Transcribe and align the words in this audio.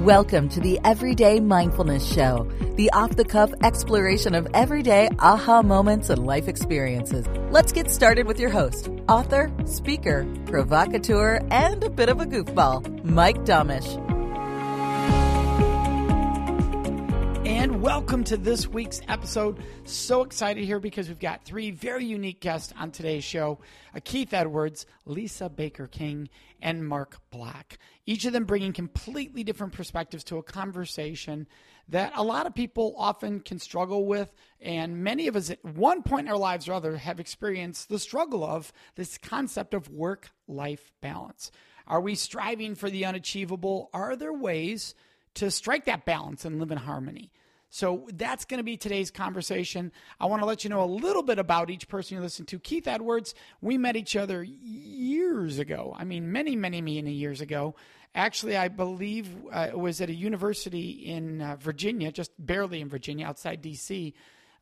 Welcome 0.00 0.48
to 0.50 0.60
the 0.60 0.80
Everyday 0.82 1.40
Mindfulness 1.40 2.10
Show, 2.10 2.50
the 2.76 2.90
off 2.92 3.16
the 3.16 3.24
cuff 3.24 3.52
exploration 3.62 4.34
of 4.34 4.48
everyday 4.54 5.10
aha 5.18 5.60
moments 5.60 6.08
and 6.08 6.24
life 6.24 6.48
experiences. 6.48 7.26
Let's 7.50 7.70
get 7.70 7.90
started 7.90 8.26
with 8.26 8.40
your 8.40 8.48
host, 8.48 8.88
author, 9.10 9.52
speaker, 9.66 10.26
provocateur, 10.46 11.46
and 11.50 11.84
a 11.84 11.90
bit 11.90 12.08
of 12.08 12.18
a 12.18 12.24
goofball, 12.24 13.04
Mike 13.04 13.44
Domitrz. 13.44 13.98
And 17.46 17.82
welcome 17.82 18.24
to 18.24 18.38
this 18.38 18.66
week's 18.66 19.02
episode. 19.06 19.58
So 19.84 20.22
excited 20.22 20.64
here 20.64 20.80
because 20.80 21.08
we've 21.08 21.18
got 21.18 21.44
three 21.44 21.72
very 21.72 22.06
unique 22.06 22.40
guests 22.40 22.72
on 22.78 22.90
today's 22.90 23.24
show 23.24 23.58
Keith 24.04 24.32
Edwards, 24.32 24.86
Lisa 25.04 25.50
Baker 25.50 25.86
King, 25.86 26.30
and 26.62 26.86
Mark 26.86 27.18
Black. 27.30 27.78
Each 28.06 28.24
of 28.24 28.32
them 28.32 28.44
bringing 28.44 28.72
completely 28.72 29.44
different 29.44 29.72
perspectives 29.72 30.24
to 30.24 30.38
a 30.38 30.42
conversation 30.42 31.46
that 31.88 32.12
a 32.14 32.22
lot 32.22 32.46
of 32.46 32.54
people 32.54 32.94
often 32.96 33.40
can 33.40 33.58
struggle 33.58 34.06
with. 34.06 34.32
And 34.60 35.02
many 35.02 35.26
of 35.26 35.36
us 35.36 35.50
at 35.50 35.64
one 35.64 36.02
point 36.02 36.26
in 36.26 36.32
our 36.32 36.38
lives 36.38 36.68
or 36.68 36.74
other 36.74 36.96
have 36.96 37.20
experienced 37.20 37.88
the 37.88 37.98
struggle 37.98 38.44
of 38.44 38.72
this 38.94 39.18
concept 39.18 39.74
of 39.74 39.88
work 39.88 40.30
life 40.46 40.92
balance. 41.00 41.50
Are 41.86 42.00
we 42.00 42.14
striving 42.14 42.74
for 42.74 42.90
the 42.90 43.04
unachievable? 43.04 43.90
Are 43.92 44.16
there 44.16 44.32
ways 44.32 44.94
to 45.34 45.50
strike 45.50 45.86
that 45.86 46.04
balance 46.04 46.44
and 46.44 46.60
live 46.60 46.70
in 46.70 46.78
harmony? 46.78 47.32
So 47.70 48.08
that's 48.14 48.44
going 48.44 48.58
to 48.58 48.64
be 48.64 48.76
today's 48.76 49.12
conversation. 49.12 49.92
I 50.18 50.26
want 50.26 50.42
to 50.42 50.46
let 50.46 50.64
you 50.64 50.70
know 50.70 50.82
a 50.82 50.86
little 50.86 51.22
bit 51.22 51.38
about 51.38 51.70
each 51.70 51.86
person 51.86 52.16
you 52.16 52.22
listen 52.22 52.44
to. 52.46 52.58
Keith 52.58 52.88
Edwards, 52.88 53.32
we 53.60 53.78
met 53.78 53.94
each 53.96 54.16
other 54.16 54.42
years 54.42 55.60
ago. 55.60 55.94
I 55.96 56.02
mean, 56.02 56.32
many, 56.32 56.56
many, 56.56 56.82
many 56.82 57.12
years 57.12 57.40
ago. 57.40 57.76
Actually, 58.12 58.56
I 58.56 58.66
believe 58.66 59.28
uh, 59.52 59.68
it 59.70 59.78
was 59.78 60.00
at 60.00 60.10
a 60.10 60.14
university 60.14 60.90
in 60.90 61.40
uh, 61.40 61.56
Virginia, 61.60 62.10
just 62.10 62.32
barely 62.44 62.80
in 62.80 62.88
Virginia, 62.88 63.24
outside 63.24 63.62
D.C. 63.62 64.14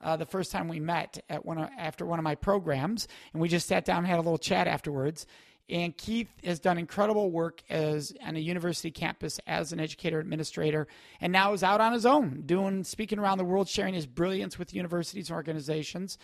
Uh, 0.03 0.17
the 0.19 0.27
first 0.27 0.53
time 0.53 0.69
we 0.69 0.79
met 0.79 1.25
at 1.31 1.47
one 1.47 1.57
of, 1.57 1.71
after 1.79 2.05
one 2.05 2.19
of 2.19 2.25
my 2.25 2.35
programs, 2.35 3.09
and 3.33 3.41
we 3.41 3.49
just 3.49 3.67
sat 3.67 3.87
down 3.87 3.99
and 3.99 4.07
had 4.07 4.17
a 4.17 4.23
little 4.23 4.37
chat 4.37 4.69
afterwards. 4.69 5.25
And 5.71 5.97
Keith 5.97 6.31
has 6.45 6.61
done 6.61 6.79
incredible 6.79 7.31
work 7.31 7.63
as 7.69 8.13
on 8.25 8.37
a 8.37 8.39
university 8.39 8.91
campus 8.91 9.39
as 9.47 9.73
an 9.73 9.81
educator 9.81 10.19
administrator, 10.19 10.89
and 11.21 11.33
now 11.33 11.53
is 11.53 11.63
out 11.63 11.81
on 11.81 11.93
his 11.93 12.07
own, 12.07 12.43
doing 12.47 12.85
speaking 12.85 13.19
around 13.19 13.39
the 13.39 13.45
world, 13.45 13.69
sharing 13.69 13.93
his 13.93 14.07
brilliance 14.07 14.59
with 14.59 14.73
universities 14.73 15.29
and 15.29 15.37
organizations. 15.37 16.17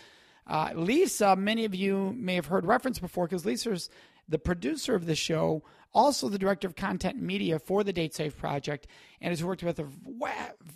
Uh, 0.47 0.71
Lisa, 0.75 1.37
many 1.37 1.65
of 1.65 1.75
you 1.75 2.15
may 2.17 2.35
have 2.35 2.47
heard 2.47 2.65
reference 2.67 2.99
before 2.99 3.27
because 3.27 3.45
Lisa's 3.45 3.91
the 4.29 4.39
producer 4.39 4.95
of 4.95 5.07
the 5.07 5.15
show, 5.15 5.63
also 5.93 6.29
the 6.29 6.39
director 6.39 6.67
of 6.67 6.75
content 6.75 7.21
media 7.21 7.59
for 7.59 7.85
the 7.85 7.93
Date 7.93 8.15
Safe 8.15 8.37
Project, 8.37 8.87
and 9.21 9.31
has 9.31 9.45
worked 9.45 9.63
with 9.63 9.79
a 9.79 9.87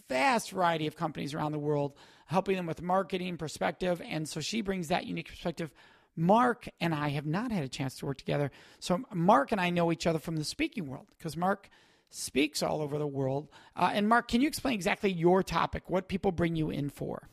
vast 0.08 0.50
variety 0.50 0.86
of 0.86 0.96
companies 0.96 1.34
around 1.34 1.52
the 1.52 1.58
world, 1.58 1.94
helping 2.26 2.56
them 2.56 2.66
with 2.66 2.82
marketing 2.82 3.36
perspective. 3.36 4.02
And 4.04 4.28
so 4.28 4.40
she 4.40 4.60
brings 4.60 4.88
that 4.88 5.06
unique 5.06 5.28
perspective 5.28 5.72
Mark 6.18 6.68
and 6.80 6.92
I 6.92 7.10
have 7.10 7.26
not 7.26 7.52
had 7.52 7.62
a 7.62 7.68
chance 7.68 7.96
to 7.98 8.06
work 8.06 8.18
together. 8.18 8.50
So 8.80 9.00
Mark 9.14 9.52
and 9.52 9.60
I 9.60 9.70
know 9.70 9.92
each 9.92 10.06
other 10.06 10.18
from 10.18 10.36
the 10.36 10.44
speaking 10.44 10.88
world 10.88 11.06
because 11.16 11.36
Mark 11.36 11.70
speaks 12.10 12.60
all 12.60 12.82
over 12.82 12.98
the 12.98 13.06
world. 13.06 13.48
Uh, 13.76 13.90
and 13.92 14.08
Mark, 14.08 14.26
can 14.26 14.40
you 14.40 14.48
explain 14.48 14.74
exactly 14.74 15.12
your 15.12 15.44
topic? 15.44 15.88
What 15.88 16.08
people 16.08 16.32
bring 16.32 16.56
you 16.56 16.70
in 16.70 16.90
for? 16.90 17.28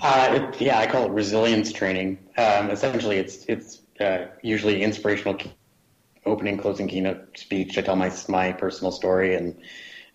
Uh, 0.00 0.28
it, 0.54 0.60
yeah, 0.60 0.78
I 0.78 0.86
call 0.86 1.04
it 1.04 1.10
resilience 1.10 1.70
training. 1.70 2.18
Um, 2.38 2.70
essentially, 2.70 3.18
it's 3.18 3.44
it's 3.44 3.82
uh, 4.00 4.28
usually 4.42 4.82
inspirational 4.82 5.38
opening, 6.24 6.56
closing 6.56 6.88
keynote 6.88 7.36
speech. 7.36 7.76
I 7.76 7.82
tell 7.82 7.96
my 7.96 8.10
my 8.28 8.52
personal 8.52 8.90
story 8.90 9.34
and 9.34 9.60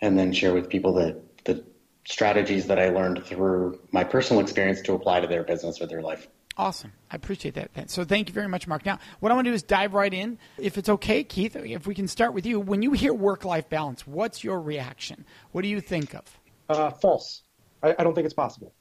and 0.01 0.17
then 0.17 0.33
share 0.33 0.53
with 0.53 0.67
people 0.69 0.93
the 0.93 1.21
the 1.43 1.63
strategies 2.05 2.67
that 2.67 2.79
I 2.79 2.89
learned 2.89 3.23
through 3.23 3.79
my 3.91 4.03
personal 4.03 4.41
experience 4.41 4.81
to 4.81 4.93
apply 4.93 5.19
to 5.19 5.27
their 5.27 5.43
business 5.43 5.79
or 5.81 5.85
their 5.85 6.01
life. 6.01 6.27
Awesome. 6.57 6.93
I 7.11 7.17
appreciate 7.17 7.55
that. 7.55 7.89
So 7.89 8.05
thank 8.05 8.29
you 8.29 8.33
very 8.33 8.47
much, 8.47 8.65
Mark. 8.65 8.85
Now, 8.85 8.99
what 9.19 9.31
I 9.31 9.35
want 9.35 9.45
to 9.45 9.51
do 9.51 9.55
is 9.55 9.63
dive 9.63 9.93
right 9.93 10.13
in. 10.13 10.37
If 10.57 10.77
it's 10.77 10.87
okay, 10.87 11.23
Keith, 11.23 11.55
if 11.55 11.85
we 11.85 11.93
can 11.93 12.07
start 12.07 12.33
with 12.33 12.45
you. 12.45 12.59
When 12.59 12.81
you 12.81 12.93
hear 12.93 13.13
work 13.13 13.43
life 13.43 13.69
balance, 13.69 14.07
what's 14.07 14.43
your 14.43 14.61
reaction? 14.61 15.25
What 15.51 15.63
do 15.63 15.67
you 15.67 15.81
think 15.81 16.13
of? 16.13 16.39
Uh, 16.69 16.91
false. 16.91 17.43
I, 17.83 17.95
I, 17.99 18.03
don't 18.03 18.15
think 18.15 18.25
it's 18.25 18.33
possible. 18.33 18.73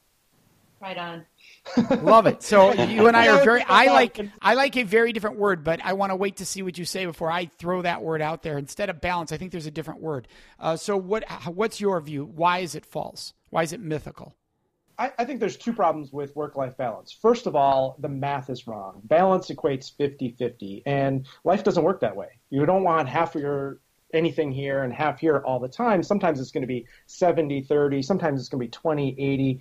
Right 0.81 0.97
on. 0.97 1.27
Love 2.03 2.27
it. 2.27 2.43
So 2.43 2.73
you 2.73 3.09
and 3.09 3.17
I 3.17 3.29
are 3.29 3.43
very. 3.43 3.62
I 3.69 3.87
like. 3.87 4.21
I 4.41 4.55
like 4.55 4.77
a 4.77 4.85
very 4.85 5.12
different 5.12 5.39
word, 5.39 5.65
but 5.65 5.81
I 5.83 5.95
want 5.95 6.11
to 6.11 6.17
wait 6.17 6.37
to 6.37 6.47
see 6.47 6.62
what 6.62 6.79
you 6.79 6.85
say 6.85 7.06
before 7.06 7.31
I 7.31 7.47
throw 7.47 7.83
that 7.83 8.03
word 8.03 8.23
out 8.23 8.43
there. 8.43 8.56
Instead 8.56 8.89
of 8.91 9.01
balance, 9.01 9.33
I 9.33 9.37
think 9.37 9.51
there's 9.51 9.67
a 9.67 9.71
different 9.71 10.01
word. 10.01 10.29
Uh, 10.61 10.77
so 10.77 10.97
what? 10.97 11.25
What's 11.47 11.81
your 11.81 12.01
view? 12.01 12.25
Why 12.25 12.59
is 12.59 12.75
it 12.75 12.87
false? 12.87 13.33
Why 13.51 13.62
is 13.62 13.73
it 13.73 13.81
mythical? 13.81 14.35
I, 14.99 15.12
I 15.19 15.25
think 15.25 15.41
there's 15.41 15.56
two 15.56 15.72
problems 15.72 16.12
with 16.12 16.34
work 16.37 16.56
life 16.56 16.77
balance. 16.77 17.12
First 17.12 17.47
of 17.47 17.56
all, 17.56 17.97
the 17.99 18.09
math 18.09 18.50
is 18.50 18.66
wrong. 18.66 19.00
Balance 19.05 19.50
equates 19.50 19.94
50 19.97 20.31
50, 20.38 20.82
and 20.87 21.27
life 21.44 21.65
doesn't 21.65 21.82
work 21.82 22.00
that 22.00 22.15
way. 22.15 22.28
You 22.50 22.65
don't 22.66 22.84
want 22.84 23.09
half 23.09 23.34
of 23.34 23.43
your 23.43 23.81
anything 24.12 24.53
here 24.53 24.84
and 24.84 24.93
half 24.93 25.19
here 25.19 25.38
all 25.38 25.59
the 25.59 25.69
time. 25.69 26.03
Sometimes 26.03 26.41
it's 26.41 26.53
going 26.53 26.62
to 26.62 26.69
be 26.69 26.87
70 27.06 27.62
30, 27.62 28.03
sometimes 28.03 28.41
it's 28.41 28.49
going 28.49 28.60
to 28.60 28.66
be 28.66 28.71
20 28.71 29.16
80. 29.19 29.60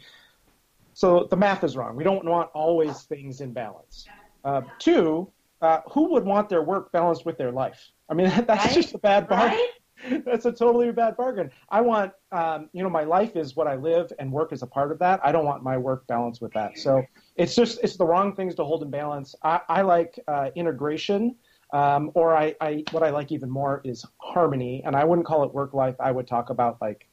So 0.93 1.27
the 1.29 1.37
math 1.37 1.63
is 1.63 1.75
wrong. 1.75 1.95
We 1.95 2.03
don't 2.03 2.25
want 2.25 2.49
always 2.53 3.01
things 3.03 3.41
in 3.41 3.51
balance. 3.51 4.07
Uh, 4.45 4.61
two, 4.77 5.31
uh, 5.61 5.79
who 5.91 6.11
would 6.11 6.25
want 6.25 6.49
their 6.49 6.61
work 6.61 6.91
balanced 6.91 7.25
with 7.25 7.37
their 7.37 7.51
life? 7.51 7.91
I 8.09 8.13
mean, 8.13 8.27
that's 8.47 8.65
right? 8.65 8.73
just 8.73 8.93
a 8.93 8.99
bad 8.99 9.27
bargain. 9.27 9.57
Right? 9.57 9.69
that's 10.25 10.45
a 10.45 10.51
totally 10.51 10.91
bad 10.91 11.15
bargain. 11.17 11.51
I 11.69 11.81
want, 11.81 12.11
um, 12.31 12.69
you 12.73 12.83
know, 12.83 12.89
my 12.89 13.03
life 13.03 13.35
is 13.35 13.55
what 13.55 13.67
I 13.67 13.75
live, 13.75 14.11
and 14.19 14.31
work 14.31 14.51
is 14.53 14.61
a 14.61 14.67
part 14.67 14.91
of 14.91 14.99
that. 14.99 15.19
I 15.23 15.31
don't 15.31 15.45
want 15.45 15.63
my 15.63 15.77
work 15.77 16.05
balanced 16.07 16.41
with 16.41 16.53
that. 16.53 16.77
So 16.77 17.03
it's 17.35 17.55
just 17.55 17.79
it's 17.83 17.97
the 17.97 18.05
wrong 18.05 18.35
things 18.35 18.55
to 18.55 18.63
hold 18.63 18.83
in 18.83 18.89
balance. 18.89 19.35
I, 19.43 19.61
I 19.69 19.81
like 19.81 20.19
uh, 20.27 20.49
integration, 20.55 21.35
um, 21.73 22.11
or 22.15 22.35
I, 22.35 22.55
I 22.61 22.83
what 22.91 23.03
I 23.03 23.09
like 23.09 23.31
even 23.31 23.49
more 23.49 23.81
is 23.83 24.05
harmony. 24.17 24.83
And 24.85 24.95
I 24.95 25.03
wouldn't 25.03 25.27
call 25.27 25.43
it 25.43 25.53
work 25.53 25.73
life. 25.73 25.95
I 25.99 26.11
would 26.11 26.27
talk 26.27 26.49
about 26.49 26.77
like 26.81 27.07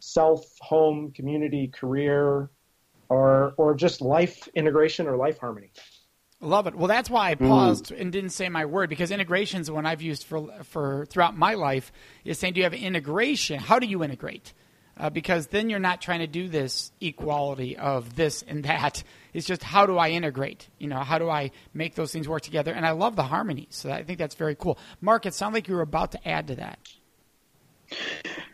self, 0.00 0.44
home, 0.60 1.12
community, 1.12 1.68
career, 1.68 2.50
or 3.08 3.54
or 3.56 3.74
just 3.74 4.00
life 4.00 4.48
integration 4.54 5.06
or 5.06 5.16
life 5.16 5.38
harmony. 5.38 5.72
Love 6.40 6.66
it. 6.66 6.74
Well, 6.74 6.88
that's 6.88 7.08
why 7.08 7.30
I 7.30 7.34
mm. 7.34 7.48
paused 7.48 7.86
mm. 7.86 8.00
and 8.00 8.12
didn't 8.12 8.30
say 8.30 8.48
my 8.48 8.66
word 8.66 8.90
because 8.90 9.10
integration 9.10 9.36
integrations, 9.36 9.70
when 9.70 9.86
I've 9.86 10.02
used 10.02 10.24
for 10.24 10.50
for 10.64 11.06
throughout 11.06 11.36
my 11.36 11.54
life, 11.54 11.92
is 12.24 12.38
saying, 12.38 12.54
do 12.54 12.60
you 12.60 12.64
have 12.64 12.74
integration? 12.74 13.58
How 13.58 13.78
do 13.78 13.86
you 13.86 14.02
integrate? 14.02 14.52
Uh, 14.98 15.10
because 15.10 15.48
then 15.48 15.68
you're 15.68 15.78
not 15.78 16.00
trying 16.00 16.20
to 16.20 16.26
do 16.26 16.48
this 16.48 16.90
equality 17.02 17.76
of 17.76 18.16
this 18.16 18.42
and 18.48 18.64
that. 18.64 19.04
It's 19.34 19.46
just 19.46 19.62
how 19.62 19.84
do 19.84 19.98
I 19.98 20.08
integrate? 20.10 20.68
You 20.78 20.88
know, 20.88 21.00
how 21.00 21.18
do 21.18 21.28
I 21.28 21.50
make 21.74 21.96
those 21.96 22.12
things 22.12 22.26
work 22.26 22.42
together? 22.42 22.72
And 22.72 22.86
I 22.86 22.92
love 22.92 23.14
the 23.14 23.22
harmony, 23.22 23.66
so 23.70 23.90
I 23.90 24.04
think 24.04 24.18
that's 24.18 24.34
very 24.34 24.54
cool. 24.54 24.78
Mark, 25.02 25.26
it 25.26 25.34
sounds 25.34 25.52
like 25.52 25.68
you 25.68 25.74
were 25.74 25.82
about 25.82 26.12
to 26.12 26.28
add 26.28 26.46
to 26.46 26.54
that. 26.56 26.78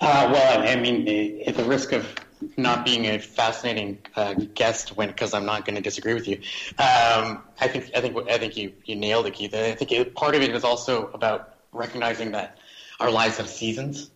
Uh, 0.00 0.31
well, 0.32 0.69
I 0.69 0.75
mean, 0.75 1.43
at 1.46 1.56
the 1.56 1.64
risk 1.64 1.93
of 1.93 2.12
not 2.56 2.84
being 2.84 3.06
a 3.06 3.19
fascinating 3.19 3.99
uh, 4.16 4.34
guest 4.54 4.96
when 4.96 5.08
because 5.08 5.34
I'm 5.34 5.46
not 5.46 5.64
going 5.64 5.76
to 5.76 5.82
disagree 5.82 6.14
with 6.14 6.28
you. 6.28 6.37
Um, 6.78 7.43
I 7.60 7.69
think 7.69 7.90
I 7.94 8.00
think 8.00 8.16
I 8.28 8.38
think 8.38 8.56
you 8.56 8.72
you 8.84 8.96
nailed 8.96 9.26
it, 9.26 9.34
Keith. 9.34 9.54
I 9.54 9.72
think 9.72 9.93
it, 9.93 10.14
part 10.14 10.34
of 10.34 10.43
it 10.43 10.54
is 10.54 10.64
also 10.64 11.08
about 11.08 11.56
recognizing 11.72 12.32
that 12.32 12.58
our 13.00 13.10
lives 13.10 13.38
have 13.38 13.49
seasons, 13.49 14.10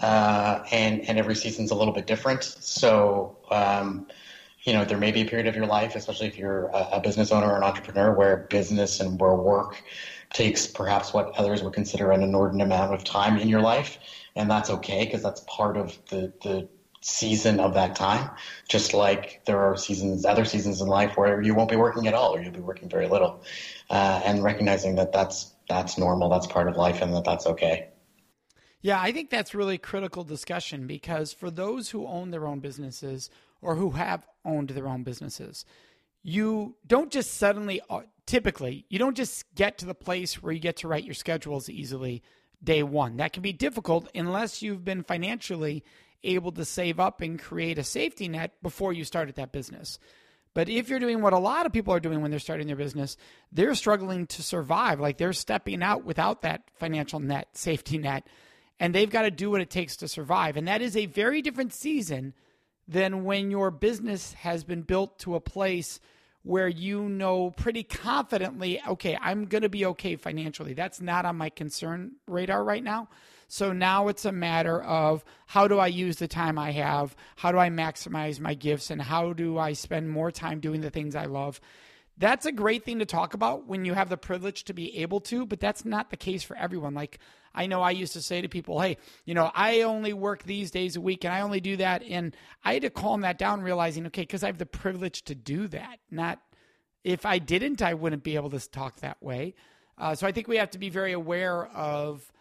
uh, 0.00 0.64
and 0.70 1.08
and 1.08 1.18
every 1.18 1.34
season's 1.34 1.70
a 1.70 1.74
little 1.74 1.94
bit 1.94 2.06
different. 2.06 2.42
So. 2.44 3.36
Um, 3.50 4.06
you 4.64 4.72
know, 4.72 4.84
there 4.84 4.96
may 4.96 5.10
be 5.10 5.22
a 5.22 5.24
period 5.24 5.48
of 5.48 5.56
your 5.56 5.66
life, 5.66 5.96
especially 5.96 6.28
if 6.28 6.38
you're 6.38 6.66
a, 6.66 6.90
a 6.92 7.00
business 7.00 7.32
owner 7.32 7.48
or 7.48 7.56
an 7.56 7.64
entrepreneur, 7.64 8.14
where 8.14 8.36
business 8.48 9.00
and 9.00 9.20
where 9.20 9.34
work 9.34 9.82
takes 10.32 10.66
perhaps 10.66 11.12
what 11.12 11.32
others 11.36 11.62
would 11.62 11.72
consider 11.72 12.12
an 12.12 12.22
inordinate 12.22 12.66
amount 12.66 12.94
of 12.94 13.04
time 13.04 13.38
in 13.38 13.48
your 13.48 13.60
life, 13.60 13.98
and 14.36 14.50
that's 14.50 14.70
okay 14.70 15.04
because 15.04 15.22
that's 15.22 15.42
part 15.48 15.76
of 15.76 15.98
the 16.10 16.32
the 16.42 16.68
season 17.02 17.60
of 17.60 17.74
that 17.74 17.94
time. 17.94 18.30
Just 18.68 18.94
like 18.94 19.42
there 19.44 19.58
are 19.58 19.76
seasons, 19.76 20.24
other 20.24 20.44
seasons 20.44 20.80
in 20.80 20.88
life 20.88 21.16
where 21.16 21.42
you 21.42 21.54
won't 21.54 21.70
be 21.70 21.76
working 21.76 22.06
at 22.06 22.14
all, 22.14 22.34
or 22.34 22.40
you'll 22.40 22.52
be 22.52 22.60
working 22.60 22.88
very 22.88 23.08
little, 23.08 23.42
uh, 23.90 24.22
and 24.24 24.42
recognizing 24.42 24.94
that 24.96 25.12
that's 25.12 25.52
that's 25.68 25.98
normal, 25.98 26.28
that's 26.28 26.46
part 26.46 26.68
of 26.68 26.76
life, 26.76 27.02
and 27.02 27.14
that 27.14 27.24
that's 27.24 27.46
okay. 27.46 27.88
Yeah, 28.80 29.00
I 29.00 29.12
think 29.12 29.30
that's 29.30 29.54
really 29.54 29.78
critical 29.78 30.24
discussion 30.24 30.88
because 30.88 31.32
for 31.32 31.50
those 31.50 31.90
who 31.90 32.06
own 32.06 32.30
their 32.32 32.46
own 32.48 32.58
businesses 32.58 33.30
or 33.60 33.76
who 33.76 33.90
have 33.90 34.26
owned 34.44 34.70
their 34.70 34.88
own 34.88 35.04
businesses, 35.04 35.64
you 36.24 36.74
don't 36.86 37.12
just 37.12 37.34
suddenly, 37.34 37.80
uh, 37.88 38.00
typically, 38.26 38.84
you 38.88 38.98
don't 38.98 39.16
just 39.16 39.44
get 39.54 39.78
to 39.78 39.86
the 39.86 39.94
place 39.94 40.42
where 40.42 40.52
you 40.52 40.58
get 40.58 40.76
to 40.78 40.88
write 40.88 41.04
your 41.04 41.14
schedules 41.14 41.68
easily 41.68 42.22
day 42.62 42.82
one. 42.82 43.16
That 43.18 43.32
can 43.32 43.42
be 43.42 43.52
difficult 43.52 44.08
unless 44.16 44.62
you've 44.62 44.84
been 44.84 45.04
financially 45.04 45.84
able 46.24 46.52
to 46.52 46.64
save 46.64 47.00
up 47.00 47.20
and 47.20 47.38
create 47.38 47.78
a 47.78 47.84
safety 47.84 48.28
net 48.28 48.52
before 48.62 48.92
you 48.92 49.04
started 49.04 49.36
that 49.36 49.52
business. 49.52 49.98
But 50.54 50.68
if 50.68 50.88
you're 50.88 50.98
doing 50.98 51.22
what 51.22 51.32
a 51.32 51.38
lot 51.38 51.64
of 51.64 51.72
people 51.72 51.94
are 51.94 52.00
doing 52.00 52.20
when 52.20 52.30
they're 52.30 52.40
starting 52.40 52.66
their 52.66 52.76
business, 52.76 53.16
they're 53.50 53.74
struggling 53.74 54.26
to 54.28 54.42
survive. 54.42 55.00
Like 55.00 55.16
they're 55.16 55.32
stepping 55.32 55.82
out 55.82 56.04
without 56.04 56.42
that 56.42 56.64
financial 56.78 57.20
net, 57.20 57.48
safety 57.56 57.98
net, 57.98 58.26
and 58.78 58.94
they've 58.94 59.10
got 59.10 59.22
to 59.22 59.30
do 59.30 59.50
what 59.50 59.60
it 59.60 59.70
takes 59.70 59.96
to 59.98 60.08
survive. 60.08 60.56
And 60.56 60.68
that 60.68 60.82
is 60.82 60.96
a 60.96 61.06
very 61.06 61.40
different 61.40 61.72
season 61.72 62.34
than 62.86 63.24
when 63.24 63.50
your 63.50 63.70
business 63.70 64.34
has 64.34 64.64
been 64.64 64.82
built 64.82 65.18
to 65.20 65.36
a 65.36 65.40
place 65.40 66.00
where 66.42 66.68
you 66.68 67.08
know 67.08 67.50
pretty 67.50 67.84
confidently, 67.84 68.80
okay, 68.86 69.16
I'm 69.20 69.46
going 69.46 69.62
to 69.62 69.68
be 69.68 69.86
okay 69.86 70.16
financially. 70.16 70.74
That's 70.74 71.00
not 71.00 71.24
on 71.24 71.36
my 71.36 71.48
concern 71.48 72.12
radar 72.26 72.62
right 72.62 72.82
now. 72.82 73.08
So 73.52 73.74
now 73.74 74.08
it's 74.08 74.24
a 74.24 74.32
matter 74.32 74.82
of 74.82 75.26
how 75.44 75.68
do 75.68 75.78
I 75.78 75.88
use 75.88 76.16
the 76.16 76.26
time 76.26 76.58
I 76.58 76.70
have? 76.70 77.14
How 77.36 77.52
do 77.52 77.58
I 77.58 77.68
maximize 77.68 78.40
my 78.40 78.54
gifts? 78.54 78.90
And 78.90 79.02
how 79.02 79.34
do 79.34 79.58
I 79.58 79.74
spend 79.74 80.08
more 80.08 80.30
time 80.30 80.58
doing 80.58 80.80
the 80.80 80.88
things 80.88 81.14
I 81.14 81.26
love? 81.26 81.60
That's 82.16 82.46
a 82.46 82.50
great 82.50 82.82
thing 82.82 83.00
to 83.00 83.04
talk 83.04 83.34
about 83.34 83.66
when 83.66 83.84
you 83.84 83.92
have 83.92 84.08
the 84.08 84.16
privilege 84.16 84.64
to 84.64 84.72
be 84.72 84.96
able 85.00 85.20
to, 85.20 85.44
but 85.44 85.60
that's 85.60 85.84
not 85.84 86.08
the 86.08 86.16
case 86.16 86.42
for 86.42 86.56
everyone. 86.56 86.94
Like, 86.94 87.18
I 87.54 87.66
know 87.66 87.82
I 87.82 87.90
used 87.90 88.14
to 88.14 88.22
say 88.22 88.40
to 88.40 88.48
people, 88.48 88.80
hey, 88.80 88.96
you 89.26 89.34
know, 89.34 89.50
I 89.54 89.82
only 89.82 90.14
work 90.14 90.44
these 90.44 90.70
days 90.70 90.96
a 90.96 91.02
week 91.02 91.22
and 91.22 91.34
I 91.34 91.42
only 91.42 91.60
do 91.60 91.76
that. 91.76 92.02
And 92.04 92.34
I 92.64 92.72
had 92.72 92.82
to 92.84 92.90
calm 92.90 93.20
that 93.20 93.36
down, 93.36 93.60
realizing, 93.60 94.06
okay, 94.06 94.22
because 94.22 94.42
I 94.42 94.46
have 94.46 94.56
the 94.56 94.64
privilege 94.64 95.24
to 95.24 95.34
do 95.34 95.68
that. 95.68 95.98
Not 96.10 96.40
if 97.04 97.26
I 97.26 97.38
didn't, 97.38 97.82
I 97.82 97.92
wouldn't 97.92 98.22
be 98.24 98.34
able 98.34 98.48
to 98.48 98.70
talk 98.70 99.00
that 99.00 99.22
way. 99.22 99.56
Uh, 99.98 100.14
so 100.14 100.26
I 100.26 100.32
think 100.32 100.48
we 100.48 100.56
have 100.56 100.70
to 100.70 100.78
be 100.78 100.88
very 100.88 101.12
aware 101.12 101.66
of 101.66 102.32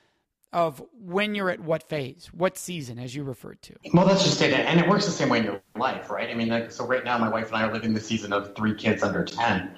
of 0.53 0.83
when 0.99 1.33
you're 1.33 1.49
at 1.49 1.59
what 1.59 1.87
phase, 1.87 2.29
what 2.33 2.57
season, 2.57 2.99
as 2.99 3.15
you 3.15 3.23
referred 3.23 3.61
to. 3.61 3.73
Well, 3.93 4.05
that's 4.05 4.23
just 4.23 4.41
it, 4.41 4.53
and 4.53 4.79
it 4.79 4.87
works 4.87 5.05
the 5.05 5.11
same 5.11 5.29
way 5.29 5.39
in 5.39 5.45
your 5.45 5.61
life, 5.75 6.09
right? 6.09 6.29
I 6.29 6.33
mean, 6.33 6.49
like, 6.49 6.71
so 6.71 6.85
right 6.85 7.03
now, 7.03 7.17
my 7.17 7.29
wife 7.29 7.47
and 7.47 7.57
I 7.57 7.63
are 7.63 7.73
living 7.73 7.93
the 7.93 8.01
season 8.01 8.33
of 8.33 8.55
three 8.55 8.75
kids 8.75 9.03
under 9.03 9.23
ten, 9.23 9.75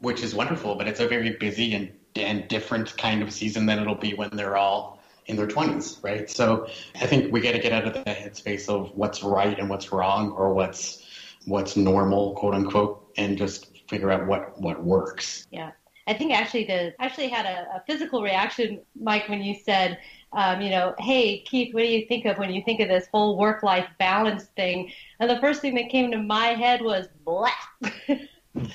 which 0.00 0.22
is 0.22 0.34
wonderful, 0.34 0.74
but 0.74 0.86
it's 0.86 1.00
a 1.00 1.08
very 1.08 1.30
busy 1.30 1.74
and 1.74 1.92
and 2.14 2.46
different 2.48 2.96
kind 2.98 3.22
of 3.22 3.32
season 3.32 3.66
than 3.66 3.78
it'll 3.78 3.94
be 3.94 4.14
when 4.14 4.30
they're 4.32 4.56
all 4.56 5.00
in 5.26 5.36
their 5.36 5.46
20s, 5.46 6.02
right? 6.02 6.28
So 6.28 6.66
I 7.00 7.06
think 7.06 7.32
we 7.32 7.40
got 7.40 7.52
to 7.52 7.58
get 7.58 7.72
out 7.72 7.86
of 7.86 7.94
the 7.94 8.00
headspace 8.00 8.68
of 8.68 8.90
what's 8.96 9.22
right 9.22 9.58
and 9.58 9.68
what's 9.70 9.92
wrong 9.92 10.32
or 10.32 10.52
what's 10.52 11.06
what's 11.46 11.76
normal, 11.76 12.34
quote 12.34 12.54
unquote, 12.54 13.12
and 13.16 13.38
just 13.38 13.88
figure 13.88 14.10
out 14.10 14.26
what 14.26 14.60
what 14.60 14.82
works. 14.84 15.46
Yeah. 15.50 15.72
I 16.06 16.14
think 16.14 16.32
actually 16.32 16.64
the 16.64 16.94
actually 17.00 17.28
had 17.28 17.46
a, 17.46 17.76
a 17.76 17.82
physical 17.86 18.22
reaction, 18.22 18.80
Mike, 19.00 19.28
when 19.28 19.42
you 19.42 19.54
said, 19.54 19.98
um, 20.32 20.60
you 20.60 20.70
know, 20.70 20.94
hey 20.98 21.40
Keith, 21.40 21.72
what 21.74 21.82
do 21.82 21.88
you 21.88 22.06
think 22.06 22.24
of 22.24 22.38
when 22.38 22.52
you 22.52 22.62
think 22.64 22.80
of 22.80 22.88
this 22.88 23.06
whole 23.12 23.38
work-life 23.38 23.86
balance 23.98 24.44
thing? 24.56 24.90
And 25.20 25.30
the 25.30 25.40
first 25.40 25.60
thing 25.60 25.74
that 25.76 25.90
came 25.90 26.10
to 26.10 26.18
my 26.18 26.48
head 26.48 26.82
was 26.82 27.06
blah. 27.24 27.50
and, 28.54 28.68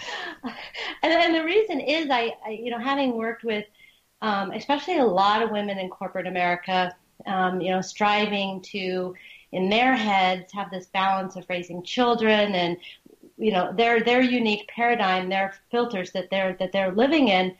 and 1.04 1.36
the 1.36 1.44
reason 1.44 1.80
is 1.82 2.10
I, 2.10 2.34
I, 2.46 2.52
you 2.52 2.72
know, 2.72 2.80
having 2.80 3.16
worked 3.16 3.44
with, 3.44 3.66
um, 4.22 4.52
especially 4.52 5.00
a 5.00 5.06
lot 5.06 5.42
of 5.42 5.52
women 5.52 5.78
in 5.78 5.90
corporate 5.90 6.28
America, 6.28 6.96
um, 7.26 7.60
you 7.60 7.72
know, 7.72 7.82
striving 7.82 8.62
to, 8.62 9.14
in 9.52 9.70
their 9.70 9.96
heads, 9.96 10.52
have 10.54 10.72
this 10.72 10.88
balance 10.88 11.36
of 11.36 11.46
raising 11.50 11.84
children 11.84 12.56
and, 12.56 12.78
you 13.38 13.52
know, 13.52 13.72
their 13.74 14.04
their 14.04 14.22
unique 14.22 14.68
paradigm, 14.68 15.30
their 15.30 15.54
filters 15.72 16.12
that 16.12 16.30
they're 16.30 16.56
that 16.60 16.72
they're 16.72 16.92
living 16.92 17.28
in. 17.28 17.56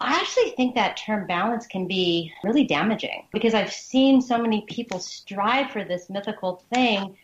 I 0.00 0.14
actually 0.14 0.50
think 0.50 0.74
that 0.74 0.96
term 0.96 1.26
balance 1.26 1.66
can 1.66 1.86
be 1.86 2.32
really 2.42 2.64
damaging 2.64 3.26
because 3.32 3.54
I've 3.54 3.72
seen 3.72 4.20
so 4.20 4.38
many 4.38 4.66
people 4.68 4.98
strive 4.98 5.70
for 5.70 5.84
this 5.84 6.10
mythical 6.10 6.64
thing. 6.72 7.16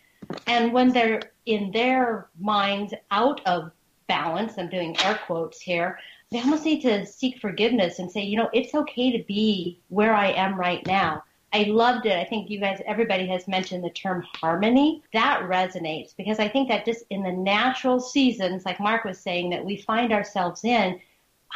And 0.47 0.73
when 0.73 0.91
they're 0.91 1.21
in 1.47 1.73
their 1.73 2.29
minds 2.39 2.95
out 3.11 3.41
of 3.47 3.73
balance, 4.07 4.55
I'm 4.57 4.69
doing 4.69 4.97
air 5.01 5.19
quotes 5.27 5.61
here, 5.61 5.99
they 6.31 6.41
almost 6.41 6.65
need 6.65 6.83
to 6.83 7.07
seek 7.07 7.41
forgiveness 7.41 7.99
and 7.99 8.11
say, 8.11 8.23
you 8.23 8.37
know, 8.37 8.49
it's 8.53 8.75
okay 8.75 9.17
to 9.17 9.25
be 9.25 9.81
where 9.89 10.15
I 10.15 10.29
am 10.33 10.55
right 10.55 10.85
now. 10.87 11.25
I 11.53 11.65
loved 11.65 12.07
it. 12.07 12.17
I 12.17 12.25
think 12.25 12.49
you 12.49 12.61
guys, 12.61 12.81
everybody 12.87 13.27
has 13.27 13.49
mentioned 13.49 13.83
the 13.83 13.91
term 13.91 14.25
harmony. 14.41 15.03
That 15.13 15.41
resonates 15.43 16.17
because 16.17 16.39
I 16.39 16.49
think 16.49 16.69
that 16.69 16.85
just 16.85 17.05
in 17.11 17.23
the 17.23 17.33
natural 17.33 17.99
seasons, 17.99 18.65
like 18.65 18.79
Mark 18.79 19.05
was 19.05 19.19
saying, 19.19 19.51
that 19.51 19.65
we 19.65 19.77
find 19.77 20.13
ourselves 20.13 20.65
in, 20.65 21.01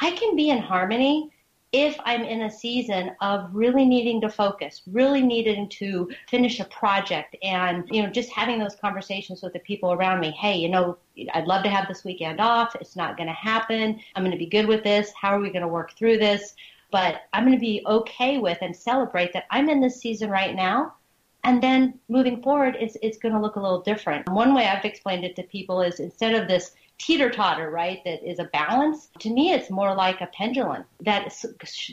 I 0.01 0.11
can 0.13 0.35
be 0.35 0.51
in 0.51 0.59
harmony 0.59 1.31
if 1.71 1.97
I'm 2.05 2.23
in 2.23 2.43
a 2.43 2.51
season 2.51 3.13
of 3.21 3.53
really 3.53 3.85
needing 3.85 4.21
to 4.21 4.29
focus, 4.29 4.83
really 4.87 5.23
needing 5.23 5.69
to 5.71 6.09
finish 6.29 6.61
a 6.61 6.65
project 6.67 7.37
and, 7.43 7.89
you 7.91 8.01
know, 8.01 8.09
just 8.09 8.31
having 8.31 8.61
those 8.61 8.77
conversations 8.77 9.43
with 9.43 9.53
the 9.53 9.59
people 9.59 9.93
around 9.93 10.21
me. 10.21 10.31
Hey, 10.31 10.57
you 10.57 10.69
know, 10.69 10.97
I'd 11.35 11.49
love 11.49 11.65
to 11.65 11.71
have 11.71 11.89
this 11.89 12.05
weekend 12.05 12.41
off. 12.41 12.77
It's 12.77 12.95
not 12.95 13.17
going 13.17 13.27
to 13.27 13.33
happen. 13.33 13.99
I'm 14.15 14.23
going 14.23 14.31
to 14.31 14.39
be 14.39 14.47
good 14.47 14.67
with 14.67 14.85
this. 14.85 15.13
How 15.21 15.31
are 15.31 15.41
we 15.41 15.51
going 15.51 15.63
to 15.63 15.69
work 15.69 15.97
through 15.97 16.19
this? 16.19 16.55
But 16.95 17.23
I'm 17.33 17.43
going 17.43 17.57
to 17.57 17.61
be 17.61 17.83
okay 17.85 18.39
with 18.39 18.59
and 18.61 18.77
celebrate 18.77 19.33
that 19.33 19.47
I'm 19.51 19.69
in 19.69 19.81
this 19.81 20.01
season 20.01 20.31
right 20.31 20.55
now. 20.55 20.95
And 21.43 21.61
then 21.61 21.99
moving 22.09 22.41
forward, 22.41 22.77
it's, 22.79 22.97
it's 23.03 23.19
going 23.19 23.35
to 23.35 23.41
look 23.41 23.57
a 23.57 23.61
little 23.61 23.81
different. 23.81 24.31
One 24.31 24.55
way 24.55 24.69
I've 24.69 24.85
explained 24.85 25.25
it 25.25 25.35
to 25.35 25.43
people 25.43 25.83
is 25.83 25.99
instead 25.99 26.41
of 26.41 26.47
this 26.47 26.71
teeter 26.99 27.31
totter, 27.31 27.69
right? 27.69 28.01
That 28.05 28.23
is 28.25 28.39
a 28.39 28.45
balance. 28.45 29.09
To 29.19 29.31
me, 29.31 29.51
it's 29.51 29.71
more 29.71 29.93
like 29.93 30.21
a 30.21 30.29
pendulum 30.29 30.85
that 31.01 31.37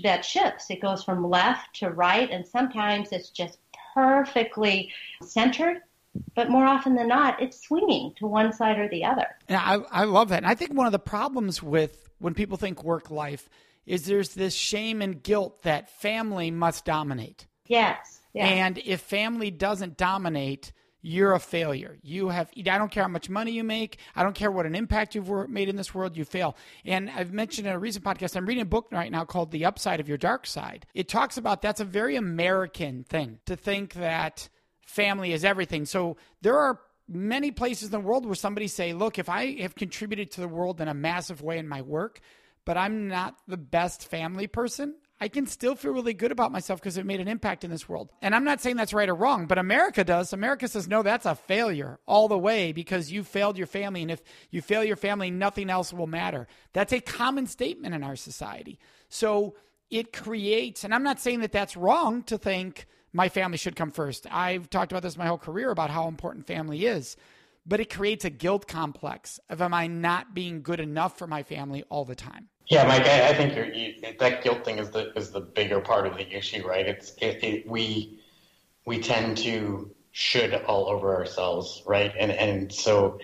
that 0.04 0.24
shifts. 0.24 0.70
It 0.70 0.82
goes 0.84 1.04
from 1.04 1.28
left 1.28 1.78
to 1.80 1.90
right, 1.90 2.30
and 2.30 2.46
sometimes 2.46 3.10
it's 3.12 3.32
just 3.32 3.58
perfectly 3.96 4.92
centered. 5.24 5.82
But 6.36 6.52
more 6.52 6.68
often 6.68 6.94
than 6.94 7.08
not, 7.08 7.42
it's 7.42 7.60
swinging 7.60 8.14
to 8.20 8.28
one 8.28 8.54
side 8.54 8.78
or 8.78 8.88
the 8.88 9.06
other. 9.06 9.26
Yeah, 9.50 9.64
I, 9.66 10.02
I 10.02 10.04
love 10.04 10.30
that. 10.30 10.44
And 10.44 10.46
I 10.46 10.54
think 10.54 10.76
one 10.76 10.86
of 10.86 10.92
the 10.92 11.00
problems 11.00 11.64
with 11.64 12.08
when 12.20 12.36
people 12.36 12.58
think 12.58 12.84
work 12.84 13.10
life 13.10 13.50
is 13.86 14.06
there's 14.06 14.30
this 14.30 14.54
shame 14.54 15.02
and 15.02 15.22
guilt 15.22 15.64
that 15.64 15.90
family 15.90 16.52
must 16.52 16.86
dominate. 16.86 17.48
Yes. 17.68 18.22
Yeah. 18.34 18.46
And 18.46 18.78
if 18.78 19.02
family 19.02 19.52
doesn't 19.52 19.98
dominate, 19.98 20.72
you're 21.02 21.34
a 21.34 21.40
failure. 21.40 21.98
You 22.04 22.30
have, 22.30 22.52
I 22.56 22.78
don't 22.78 22.92
care 22.92 23.04
how 23.04 23.10
much 23.10 23.30
money 23.30 23.52
you 23.52 23.64
make. 23.64 23.98
I 24.16 24.24
don't 24.24 24.36
care 24.36 24.52
what 24.52 24.66
an 24.66 24.76
impact 24.76 25.16
you've 25.16 25.50
made 25.50 25.68
in 25.68 25.76
this 25.76 25.94
world, 25.94 26.16
you 26.16 26.26
fail. 26.26 26.56
And 26.86 27.10
I've 27.10 27.34
mentioned 27.34 27.68
in 27.68 27.74
a 27.74 27.80
recent 27.80 28.06
podcast, 28.06 28.36
I'm 28.36 28.46
reading 28.46 28.62
a 28.62 28.66
book 28.66 28.88
right 28.92 29.12
now 29.12 29.26
called 29.26 29.52
The 29.52 29.66
Upside 29.66 30.00
of 30.00 30.08
Your 30.08 30.18
Dark 30.18 30.46
Side. 30.46 30.86
It 30.94 31.10
talks 31.10 31.38
about 31.38 31.62
that's 31.62 31.82
a 31.82 31.86
very 31.86 32.16
American 32.16 33.04
thing 33.04 33.40
to 33.48 33.56
think 33.56 33.94
that 33.96 34.48
family 34.86 35.34
is 35.34 35.44
everything. 35.44 35.86
So 35.86 36.18
there 36.42 36.58
are 36.58 36.80
many 37.08 37.52
places 37.52 37.86
in 37.86 37.92
the 37.92 38.00
world 38.00 38.26
where 38.26 38.36
somebody 38.36 38.68
say, 38.68 38.94
look, 38.94 39.18
if 39.18 39.28
I 39.28 39.60
have 39.62 39.76
contributed 39.76 40.32
to 40.32 40.42
the 40.42 40.48
world 40.48 40.80
in 40.82 40.88
a 40.88 40.94
massive 40.94 41.42
way 41.42 41.58
in 41.58 41.68
my 41.68 41.82
work, 41.82 42.20
but 42.66 42.78
I'm 42.78 43.08
not 43.08 43.36
the 43.48 43.58
best 43.58 44.08
family 44.08 44.48
person, 44.48 44.96
I 45.20 45.28
can 45.28 45.46
still 45.46 45.76
feel 45.76 45.92
really 45.92 46.16
good 46.16 46.32
about 46.32 46.52
myself 46.52 46.82
because 46.82 46.98
it 46.98 47.06
made 47.06 47.20
an 47.20 47.28
impact 47.28 47.64
in 47.64 47.70
this 47.70 47.88
world. 47.88 48.10
And 48.24 48.34
I'm 48.34 48.44
not 48.44 48.60
saying 48.60 48.76
that's 48.76 48.94
right 48.94 49.08
or 49.08 49.14
wrong, 49.14 49.46
but 49.46 49.60
America 49.60 50.04
does. 50.04 50.34
America 50.34 50.68
says, 50.68 50.88
no, 50.88 51.04
that's 51.04 51.28
a 51.28 51.36
failure 51.36 52.00
all 52.08 52.28
the 52.28 52.40
way 52.40 52.72
because 52.72 53.12
you 53.12 53.24
failed 53.24 53.56
your 53.56 53.68
family. 53.68 54.02
And 54.02 54.10
if 54.10 54.24
you 54.50 54.64
fail 54.64 54.84
your 54.84 54.96
family, 54.96 55.30
nothing 55.30 55.70
else 55.70 55.94
will 55.94 56.08
matter. 56.08 56.48
That's 56.74 56.92
a 56.92 57.00
common 57.00 57.46
statement 57.46 57.94
in 57.94 58.04
our 58.04 58.16
society. 58.16 58.80
So 59.10 59.54
it 59.92 60.12
creates, 60.12 60.84
and 60.84 60.94
I'm 60.94 61.04
not 61.04 61.20
saying 61.20 61.42
that 61.42 61.52
that's 61.52 61.78
wrong 61.78 62.24
to 62.24 62.40
think 62.40 62.88
my 63.14 63.30
family 63.30 63.60
should 63.60 63.76
come 63.76 63.92
first. 63.92 64.26
I've 64.32 64.72
talked 64.72 64.92
about 64.92 65.04
this 65.04 65.18
my 65.18 65.28
whole 65.28 65.38
career 65.38 65.70
about 65.70 65.92
how 65.92 66.08
important 66.08 66.48
family 66.48 66.88
is 66.88 67.16
but 67.66 67.80
it 67.80 67.90
creates 67.90 68.26
a 68.26 68.30
guilt 68.30 68.68
complex 68.68 69.40
of 69.50 69.62
am 69.62 69.74
I 69.74 69.88
not 69.88 70.34
being 70.34 70.62
good 70.62 70.80
enough 70.80 71.18
for 71.18 71.28
my 71.28 71.44
family 71.44 71.84
all 71.90 72.06
the 72.06 72.16
time? 72.16 72.50
Yeah, 72.68 72.88
Mike, 72.88 73.06
I, 73.06 73.30
I 73.30 73.34
think 73.34 73.76
you, 73.76 74.18
that 74.20 74.44
guilt 74.44 74.64
thing 74.64 74.80
is 74.80 74.90
the 74.92 75.12
is 75.18 75.32
the 75.32 75.42
bigger 75.42 75.82
part 75.82 76.08
of 76.08 76.16
the 76.16 76.30
issue, 76.30 76.66
right? 76.66 76.88
It's 76.88 77.14
it, 77.22 77.44
it, 77.44 77.68
we 77.68 78.20
we 78.86 79.00
tend 79.00 79.38
to 79.40 79.92
should 80.12 80.54
all 80.54 80.90
over 80.90 81.16
ourselves, 81.16 81.84
right? 81.86 82.14
And 82.18 82.32
and 82.32 82.72
so 82.72 83.20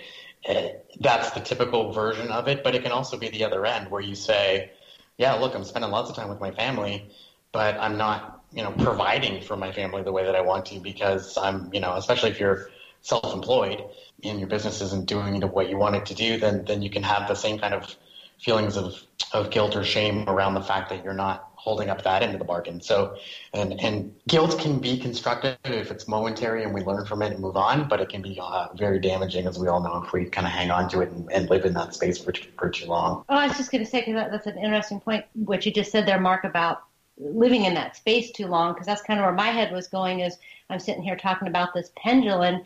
uh, 0.48 0.68
that's 1.00 1.32
the 1.32 1.40
typical 1.40 1.92
version 1.92 2.30
of 2.30 2.48
it. 2.48 2.64
But 2.64 2.76
it 2.76 2.84
can 2.84 2.92
also 2.92 3.18
be 3.18 3.30
the 3.30 3.46
other 3.46 3.66
end 3.66 3.90
where 3.90 4.02
you 4.02 4.16
say, 4.16 4.72
yeah, 5.18 5.34
look, 5.36 5.56
I'm 5.56 5.64
spending 5.64 5.92
lots 5.92 6.10
of 6.10 6.16
time 6.16 6.30
with 6.30 6.40
my 6.40 6.52
family, 6.52 7.10
but 7.52 7.78
I'm 7.80 7.98
not, 7.98 8.44
you 8.52 8.64
know, 8.64 8.72
providing 8.72 9.42
for 9.42 9.56
my 9.56 9.72
family 9.72 10.04
the 10.04 10.12
way 10.12 10.26
that 10.26 10.36
I 10.36 10.42
want 10.42 10.66
to 10.68 10.80
because 10.80 11.38
I'm, 11.38 11.74
you 11.74 11.80
know, 11.80 11.94
especially 11.96 12.32
if 12.32 12.40
you're 12.40 12.70
self-employed 13.02 13.84
and 14.24 14.40
your 14.40 14.50
business 14.50 14.82
isn't 14.82 15.06
doing 15.06 15.42
what 15.42 15.70
you 15.70 15.78
want 15.78 15.96
it 15.96 16.06
to 16.08 16.14
do, 16.14 16.38
then 16.38 16.66
then 16.66 16.82
you 16.82 16.90
can 16.90 17.04
have 17.04 17.28
the 17.28 17.36
same 17.36 17.60
kind 17.60 17.74
of 17.74 17.96
feelings 18.40 18.78
of, 18.78 18.94
of 19.34 19.50
guilt 19.50 19.76
or 19.76 19.84
shame 19.84 20.28
around 20.30 20.54
the 20.54 20.62
fact 20.62 20.90
that 20.90 21.04
you're 21.04 21.14
not 21.14 21.50
holding 21.56 21.90
up 21.90 22.04
that 22.04 22.22
end 22.22 22.34
of 22.34 22.40
the 22.40 22.46
bargain. 22.46 22.80
So, 22.80 23.18
and, 23.54 23.74
and 23.82 24.16
guilt 24.28 24.60
can 24.60 24.80
be 24.80 24.98
constructive 25.00 25.58
if 25.66 25.92
it's 25.92 26.08
momentary 26.08 26.64
and 26.64 26.74
we 26.74 26.82
learn 26.82 27.06
from 27.06 27.22
it 27.24 27.34
and 27.34 27.42
move 27.42 27.58
on, 27.58 27.88
but 27.90 28.00
it 28.00 28.10
can 28.10 28.22
be 28.22 28.40
uh, 28.42 28.68
very 28.76 29.00
damaging, 29.00 29.48
as 29.48 29.58
we 29.60 29.68
all 29.68 29.82
know, 29.82 30.04
if 30.06 30.14
we 30.14 30.26
kind 30.26 30.46
of 30.46 30.54
hang 30.54 30.72
on 30.72 30.88
to 30.90 31.02
it 31.02 31.10
and, 31.10 31.30
and 31.32 31.50
live 31.50 31.66
in 31.66 31.74
that 31.74 31.94
space 31.94 32.20
for, 32.20 32.32
for 32.58 32.70
too 32.70 32.86
long. 32.86 33.26
Oh, 33.28 33.36
I 33.36 33.48
was 33.48 33.58
just 33.58 33.72
going 33.72 33.84
to 33.84 33.90
say, 33.90 34.02
because 34.02 34.14
that, 34.14 34.32
that's 34.32 34.48
an 34.48 34.58
interesting 34.58 35.00
point, 35.02 35.26
what 35.34 35.66
you 35.66 35.74
just 35.74 35.92
said 35.92 36.08
there, 36.08 36.22
Mark, 36.22 36.44
about 36.44 36.84
living 37.18 37.66
in 37.66 37.74
that 37.74 37.98
space 37.98 38.32
too 38.32 38.46
long, 38.46 38.74
because 38.74 38.86
that's 38.86 39.02
kind 39.02 39.20
of 39.20 39.26
where 39.26 39.34
my 39.34 39.48
head 39.48 39.74
was 39.74 39.88
going 39.88 40.20
is 40.20 40.38
I'm 40.70 40.80
sitting 40.80 41.02
here 41.02 41.16
talking 41.18 41.48
about 41.48 41.74
this 41.74 41.92
pendulum. 41.98 42.64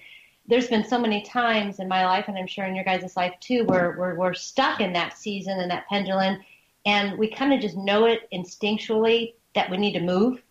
There's 0.52 0.68
been 0.68 0.84
so 0.84 1.00
many 1.00 1.24
times 1.24 1.80
in 1.80 1.88
my 1.88 2.06
life, 2.06 2.26
and 2.28 2.38
I'm 2.38 2.46
sure 2.46 2.66
in 2.66 2.76
your 2.76 2.84
guys' 2.84 3.16
life 3.16 3.34
too, 3.40 3.64
where, 3.66 3.94
where 3.94 4.16
we're 4.16 4.34
stuck 4.36 4.82
in 4.82 4.94
that 4.94 5.18
season 5.18 5.60
and 5.60 5.72
that 5.72 5.88
pendulum 5.88 6.38
and 6.86 7.18
we 7.18 7.30
kind 7.30 7.54
of 7.54 7.62
just 7.62 7.78
know 7.78 8.06
it 8.06 8.30
instinctually 8.34 9.34
that 9.56 9.70
we 9.70 9.78
need 9.78 9.94
to 9.94 10.00
move, 10.00 10.42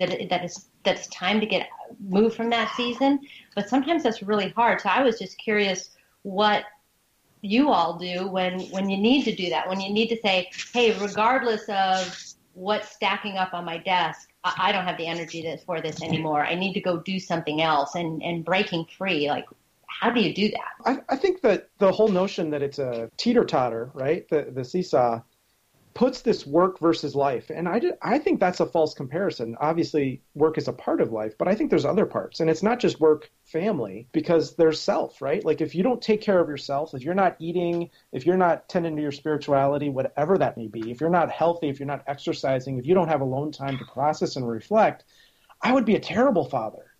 that 0.00 0.10
that 0.30 0.44
it's 0.44 0.68
that 0.84 0.96
it's 0.96 1.06
time 1.08 1.40
to 1.40 1.46
get 1.46 1.68
move 2.00 2.34
from 2.34 2.50
that 2.50 2.74
season. 2.76 3.20
But 3.54 3.68
sometimes 3.68 4.02
that's 4.02 4.22
really 4.22 4.50
hard. 4.50 4.80
So 4.80 4.88
I 4.88 5.02
was 5.02 5.18
just 5.18 5.38
curious 5.38 5.90
what 6.22 6.64
you 7.42 7.70
all 7.70 7.98
do 7.98 8.26
when 8.28 8.60
when 8.70 8.90
you 8.90 8.96
need 8.96 9.24
to 9.24 9.34
do 9.34 9.50
that, 9.50 9.68
when 9.68 9.80
you 9.80 9.92
need 9.92 10.08
to 10.08 10.20
say, 10.20 10.50
hey, 10.72 10.98
regardless 11.00 11.68
of 11.68 12.18
what's 12.54 12.90
stacking 12.90 13.36
up 13.36 13.54
on 13.54 13.64
my 13.64 13.78
desk, 13.78 14.27
I, 14.44 14.72
don't 14.72 14.84
have 14.84 14.96
the 14.96 15.06
energy 15.06 15.58
for 15.66 15.80
this 15.80 16.02
anymore. 16.02 16.44
I 16.44 16.54
need 16.54 16.72
to 16.74 16.80
go 16.80 16.98
do 16.98 17.18
something 17.18 17.60
else 17.60 17.94
and 17.94 18.22
and 18.22 18.44
breaking 18.44 18.86
free, 18.96 19.28
like 19.28 19.46
how 19.86 20.10
do 20.10 20.20
you 20.20 20.32
do 20.32 20.50
that? 20.50 20.72
I, 20.84 21.14
I, 21.14 21.16
think 21.16 21.40
that 21.40 21.70
the 21.78 21.90
whole 21.90 22.08
notion 22.08 22.50
that 22.50 22.62
it's 22.62 22.78
a 22.78 23.10
teeter 23.16 23.44
totter, 23.44 23.90
right? 23.94 24.28
The 24.28 24.50
the 24.52 24.64
seesaw 24.64 25.20
puts 25.98 26.20
this 26.20 26.46
work 26.46 26.78
versus 26.78 27.16
life. 27.16 27.50
And 27.50 27.68
I, 27.68 27.80
I 28.00 28.20
think 28.20 28.38
that's 28.38 28.60
a 28.60 28.66
false 28.66 28.94
comparison. 28.94 29.56
Obviously, 29.60 30.22
work 30.32 30.56
is 30.56 30.68
a 30.68 30.72
part 30.72 31.00
of 31.00 31.10
life, 31.10 31.36
but 31.36 31.48
I 31.48 31.56
think 31.56 31.70
there's 31.70 31.84
other 31.84 32.06
parts. 32.06 32.38
And 32.38 32.48
it's 32.48 32.62
not 32.62 32.78
just 32.78 33.00
work 33.00 33.32
family 33.46 34.06
because 34.12 34.54
there's 34.54 34.80
self, 34.80 35.20
right? 35.20 35.44
Like 35.44 35.60
if 35.60 35.74
you 35.74 35.82
don't 35.82 36.00
take 36.00 36.20
care 36.20 36.38
of 36.38 36.48
yourself, 36.48 36.94
if 36.94 37.02
you're 37.02 37.14
not 37.14 37.34
eating, 37.40 37.90
if 38.12 38.26
you're 38.26 38.36
not 38.36 38.68
tending 38.68 38.94
to 38.94 39.02
your 39.02 39.10
spirituality, 39.10 39.88
whatever 39.88 40.38
that 40.38 40.56
may 40.56 40.68
be, 40.68 40.88
if 40.92 41.00
you're 41.00 41.10
not 41.10 41.32
healthy, 41.32 41.68
if 41.68 41.80
you're 41.80 41.88
not 41.88 42.04
exercising, 42.06 42.78
if 42.78 42.86
you 42.86 42.94
don't 42.94 43.08
have 43.08 43.20
alone 43.20 43.50
time 43.50 43.76
to 43.76 43.84
process 43.86 44.36
and 44.36 44.48
reflect, 44.48 45.02
I 45.60 45.72
would 45.72 45.84
be 45.84 45.96
a 45.96 46.00
terrible 46.00 46.44
father. 46.44 46.94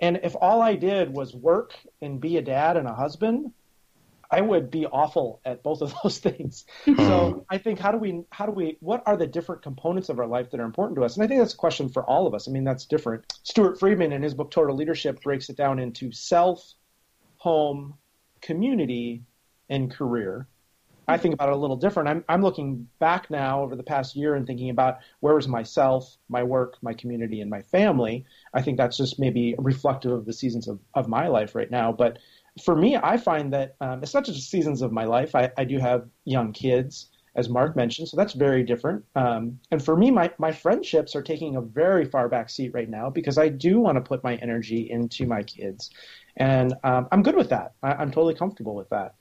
And 0.00 0.18
if 0.24 0.34
all 0.34 0.60
I 0.60 0.74
did 0.74 1.14
was 1.14 1.32
work 1.32 1.74
and 2.02 2.20
be 2.20 2.36
a 2.36 2.42
dad 2.42 2.76
and 2.76 2.88
a 2.88 2.94
husband, 2.94 3.52
I 4.30 4.40
would 4.40 4.70
be 4.70 4.86
awful 4.86 5.40
at 5.44 5.62
both 5.62 5.82
of 5.82 5.92
those 6.02 6.18
things. 6.18 6.64
so 6.84 7.32
hmm. 7.32 7.38
I 7.48 7.58
think 7.58 7.78
how 7.78 7.92
do 7.92 7.98
we 7.98 8.22
how 8.30 8.46
do 8.46 8.52
we 8.52 8.76
what 8.80 9.02
are 9.06 9.16
the 9.16 9.26
different 9.26 9.62
components 9.62 10.08
of 10.08 10.18
our 10.18 10.26
life 10.26 10.50
that 10.50 10.60
are 10.60 10.64
important 10.64 10.96
to 10.98 11.04
us? 11.04 11.16
And 11.16 11.24
I 11.24 11.26
think 11.26 11.40
that's 11.40 11.54
a 11.54 11.58
question 11.58 11.88
for 11.88 12.04
all 12.04 12.26
of 12.26 12.34
us. 12.34 12.48
I 12.48 12.52
mean, 12.52 12.64
that's 12.64 12.86
different. 12.86 13.24
Stewart 13.42 13.78
Friedman 13.78 14.12
in 14.12 14.22
his 14.22 14.34
book 14.34 14.50
Total 14.50 14.74
Leadership 14.74 15.22
breaks 15.22 15.48
it 15.50 15.56
down 15.56 15.78
into 15.78 16.12
self, 16.12 16.74
home, 17.36 17.94
community, 18.40 19.24
and 19.68 19.90
career. 19.90 20.46
I 21.08 21.18
think 21.18 21.34
about 21.34 21.48
it 21.48 21.54
a 21.54 21.58
little 21.58 21.76
different. 21.76 22.08
I'm, 22.08 22.24
I'm 22.28 22.42
looking 22.42 22.88
back 23.00 23.30
now 23.30 23.62
over 23.62 23.74
the 23.74 23.82
past 23.82 24.14
year 24.14 24.36
and 24.36 24.46
thinking 24.46 24.70
about 24.70 24.98
where 25.18 25.36
is 25.38 25.48
myself, 25.48 26.16
my 26.28 26.44
work, 26.44 26.76
my 26.82 26.94
community, 26.94 27.40
and 27.40 27.50
my 27.50 27.62
family. 27.62 28.26
I 28.54 28.62
think 28.62 28.76
that's 28.76 28.96
just 28.96 29.18
maybe 29.18 29.56
reflective 29.58 30.12
of 30.12 30.24
the 30.24 30.32
seasons 30.32 30.68
of, 30.68 30.78
of 30.94 31.08
my 31.08 31.26
life 31.26 31.56
right 31.56 31.70
now. 31.70 31.90
But 31.90 32.18
for 32.62 32.76
me, 32.76 32.96
I 32.96 33.16
find 33.16 33.52
that 33.52 33.76
um, 33.80 34.02
it's 34.02 34.14
not 34.14 34.24
just 34.24 34.50
seasons 34.50 34.82
of 34.82 34.92
my 34.92 35.04
life. 35.04 35.34
I, 35.34 35.50
I, 35.56 35.64
do 35.64 35.78
have 35.78 36.08
young 36.24 36.52
kids, 36.52 37.10
as 37.34 37.48
Mark 37.48 37.76
mentioned, 37.76 38.08
so 38.08 38.16
that's 38.16 38.32
very 38.32 38.62
different. 38.62 39.04
Um, 39.14 39.60
and 39.70 39.82
for 39.82 39.96
me, 39.96 40.10
my, 40.10 40.30
my 40.38 40.52
friendships 40.52 41.14
are 41.14 41.22
taking 41.22 41.56
a 41.56 41.60
very 41.60 42.04
far 42.04 42.28
back 42.28 42.50
seat 42.50 42.72
right 42.74 42.88
now 42.88 43.10
because 43.10 43.38
I 43.38 43.48
do 43.48 43.80
want 43.80 43.96
to 43.96 44.00
put 44.00 44.24
my 44.24 44.36
energy 44.36 44.90
into 44.90 45.26
my 45.26 45.42
kids. 45.42 45.90
And 46.36 46.74
um, 46.82 47.08
I'm 47.12 47.22
good 47.22 47.36
with 47.36 47.50
that. 47.50 47.74
I, 47.82 47.92
I'm 47.92 48.10
totally 48.10 48.34
comfortable 48.34 48.74
with 48.74 48.88
that. 48.90 49.14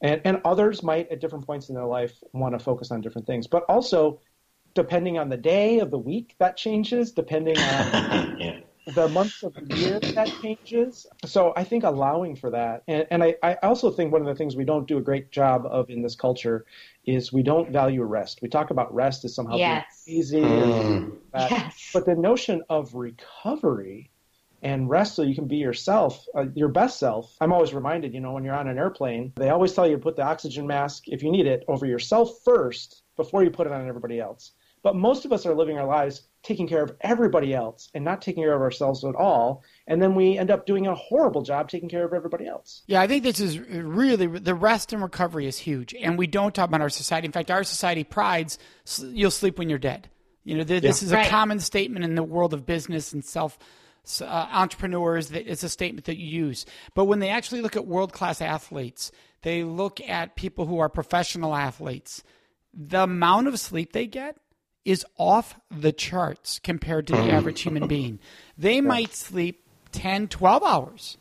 And, 0.00 0.20
and 0.24 0.40
others 0.44 0.82
might, 0.82 1.10
at 1.12 1.20
different 1.20 1.46
points 1.46 1.68
in 1.68 1.74
their 1.76 1.86
life, 1.86 2.12
want 2.32 2.58
to 2.58 2.64
focus 2.64 2.90
on 2.90 3.00
different 3.00 3.26
things. 3.26 3.46
But 3.46 3.64
also, 3.68 4.20
depending 4.74 5.18
on 5.18 5.28
the 5.28 5.36
day 5.36 5.78
of 5.78 5.90
the 5.92 5.98
week, 5.98 6.34
that 6.38 6.56
changes, 6.56 7.12
depending 7.12 7.56
on. 7.58 8.36
yeah 8.40 8.60
the 8.86 9.08
months 9.08 9.42
of 9.42 9.54
the 9.54 9.76
year 9.76 10.00
that 10.00 10.28
changes. 10.42 11.06
So 11.24 11.52
I 11.56 11.64
think 11.64 11.84
allowing 11.84 12.34
for 12.34 12.50
that. 12.50 12.82
And, 12.88 13.06
and 13.10 13.22
I, 13.22 13.36
I, 13.42 13.54
also 13.62 13.90
think 13.90 14.12
one 14.12 14.20
of 14.20 14.26
the 14.26 14.34
things 14.34 14.56
we 14.56 14.64
don't 14.64 14.88
do 14.88 14.98
a 14.98 15.00
great 15.00 15.30
job 15.30 15.66
of 15.66 15.88
in 15.88 16.02
this 16.02 16.16
culture 16.16 16.64
is 17.06 17.32
we 17.32 17.42
don't 17.42 17.70
value 17.70 18.02
rest. 18.02 18.40
We 18.42 18.48
talk 18.48 18.70
about 18.70 18.92
rest 18.92 19.24
as 19.24 19.34
somehow 19.34 19.56
yes. 19.56 20.04
easy. 20.06 20.40
Mm. 20.40 21.16
Yes. 21.34 21.90
But 21.94 22.06
the 22.06 22.16
notion 22.16 22.62
of 22.68 22.94
recovery 22.94 24.10
and 24.62 24.88
rest 24.88 25.16
so 25.16 25.22
you 25.22 25.34
can 25.34 25.46
be 25.46 25.56
yourself, 25.56 26.24
uh, 26.36 26.46
your 26.54 26.68
best 26.68 26.98
self. 26.98 27.36
I'm 27.40 27.52
always 27.52 27.74
reminded, 27.74 28.14
you 28.14 28.20
know, 28.20 28.32
when 28.32 28.44
you're 28.44 28.54
on 28.54 28.68
an 28.68 28.78
airplane, 28.78 29.32
they 29.36 29.50
always 29.50 29.72
tell 29.72 29.88
you 29.88 29.96
to 29.96 30.02
put 30.02 30.16
the 30.16 30.22
oxygen 30.22 30.66
mask, 30.66 31.08
if 31.08 31.22
you 31.22 31.30
need 31.30 31.46
it, 31.46 31.64
over 31.68 31.84
yourself 31.86 32.30
first 32.44 33.02
before 33.16 33.42
you 33.42 33.50
put 33.50 33.66
it 33.66 33.72
on 33.72 33.88
everybody 33.88 34.20
else. 34.20 34.52
But 34.82 34.96
most 34.96 35.24
of 35.24 35.32
us 35.32 35.46
are 35.46 35.54
living 35.54 35.78
our 35.78 35.86
lives 35.86 36.22
taking 36.42 36.66
care 36.66 36.82
of 36.82 36.92
everybody 37.00 37.54
else 37.54 37.88
and 37.94 38.04
not 38.04 38.20
taking 38.20 38.42
care 38.42 38.54
of 38.54 38.60
ourselves 38.60 39.04
at 39.04 39.14
all. 39.14 39.62
And 39.86 40.02
then 40.02 40.14
we 40.16 40.36
end 40.36 40.50
up 40.50 40.66
doing 40.66 40.88
a 40.88 40.94
horrible 40.94 41.42
job 41.42 41.68
taking 41.68 41.88
care 41.88 42.04
of 42.04 42.12
everybody 42.12 42.46
else. 42.46 42.82
Yeah, 42.86 43.00
I 43.00 43.06
think 43.06 43.22
this 43.22 43.38
is 43.38 43.60
really 43.60 44.26
the 44.26 44.54
rest 44.54 44.92
and 44.92 45.00
recovery 45.02 45.46
is 45.46 45.58
huge. 45.58 45.94
And 45.94 46.18
we 46.18 46.26
don't 46.26 46.54
talk 46.54 46.68
about 46.68 46.80
our 46.80 46.88
society. 46.88 47.26
In 47.26 47.32
fact, 47.32 47.50
our 47.50 47.62
society 47.62 48.02
prides 48.02 48.58
you'll 48.98 49.30
sleep 49.30 49.58
when 49.58 49.68
you're 49.68 49.78
dead. 49.78 50.08
You 50.44 50.58
know, 50.58 50.64
this 50.64 50.82
yeah. 50.82 50.90
is 50.90 51.12
a 51.12 51.16
right. 51.16 51.28
common 51.28 51.60
statement 51.60 52.04
in 52.04 52.16
the 52.16 52.22
world 52.24 52.52
of 52.52 52.66
business 52.66 53.12
and 53.12 53.24
self. 53.24 53.58
Uh, 54.20 54.48
entrepreneurs, 54.50 55.28
that 55.28 55.48
it's 55.48 55.62
a 55.62 55.68
statement 55.68 56.06
that 56.06 56.18
you 56.18 56.26
use. 56.26 56.66
But 56.92 57.04
when 57.04 57.20
they 57.20 57.28
actually 57.28 57.60
look 57.60 57.76
at 57.76 57.86
world 57.86 58.12
class 58.12 58.40
athletes, 58.40 59.12
they 59.42 59.62
look 59.62 60.00
at 60.00 60.34
people 60.34 60.66
who 60.66 60.80
are 60.80 60.88
professional 60.88 61.54
athletes. 61.54 62.24
The 62.74 63.04
amount 63.04 63.46
of 63.46 63.60
sleep 63.60 63.92
they 63.92 64.08
get 64.08 64.38
is 64.84 65.04
off 65.16 65.58
the 65.70 65.92
charts 65.92 66.58
compared 66.58 67.06
to 67.06 67.12
the 67.12 67.22
mm. 67.22 67.32
average 67.32 67.60
human 67.60 67.86
being. 67.86 68.18
They 68.58 68.80
might 68.80 69.14
sleep 69.14 69.64
10, 69.92 70.28
12 70.28 70.62
hours 70.62 71.18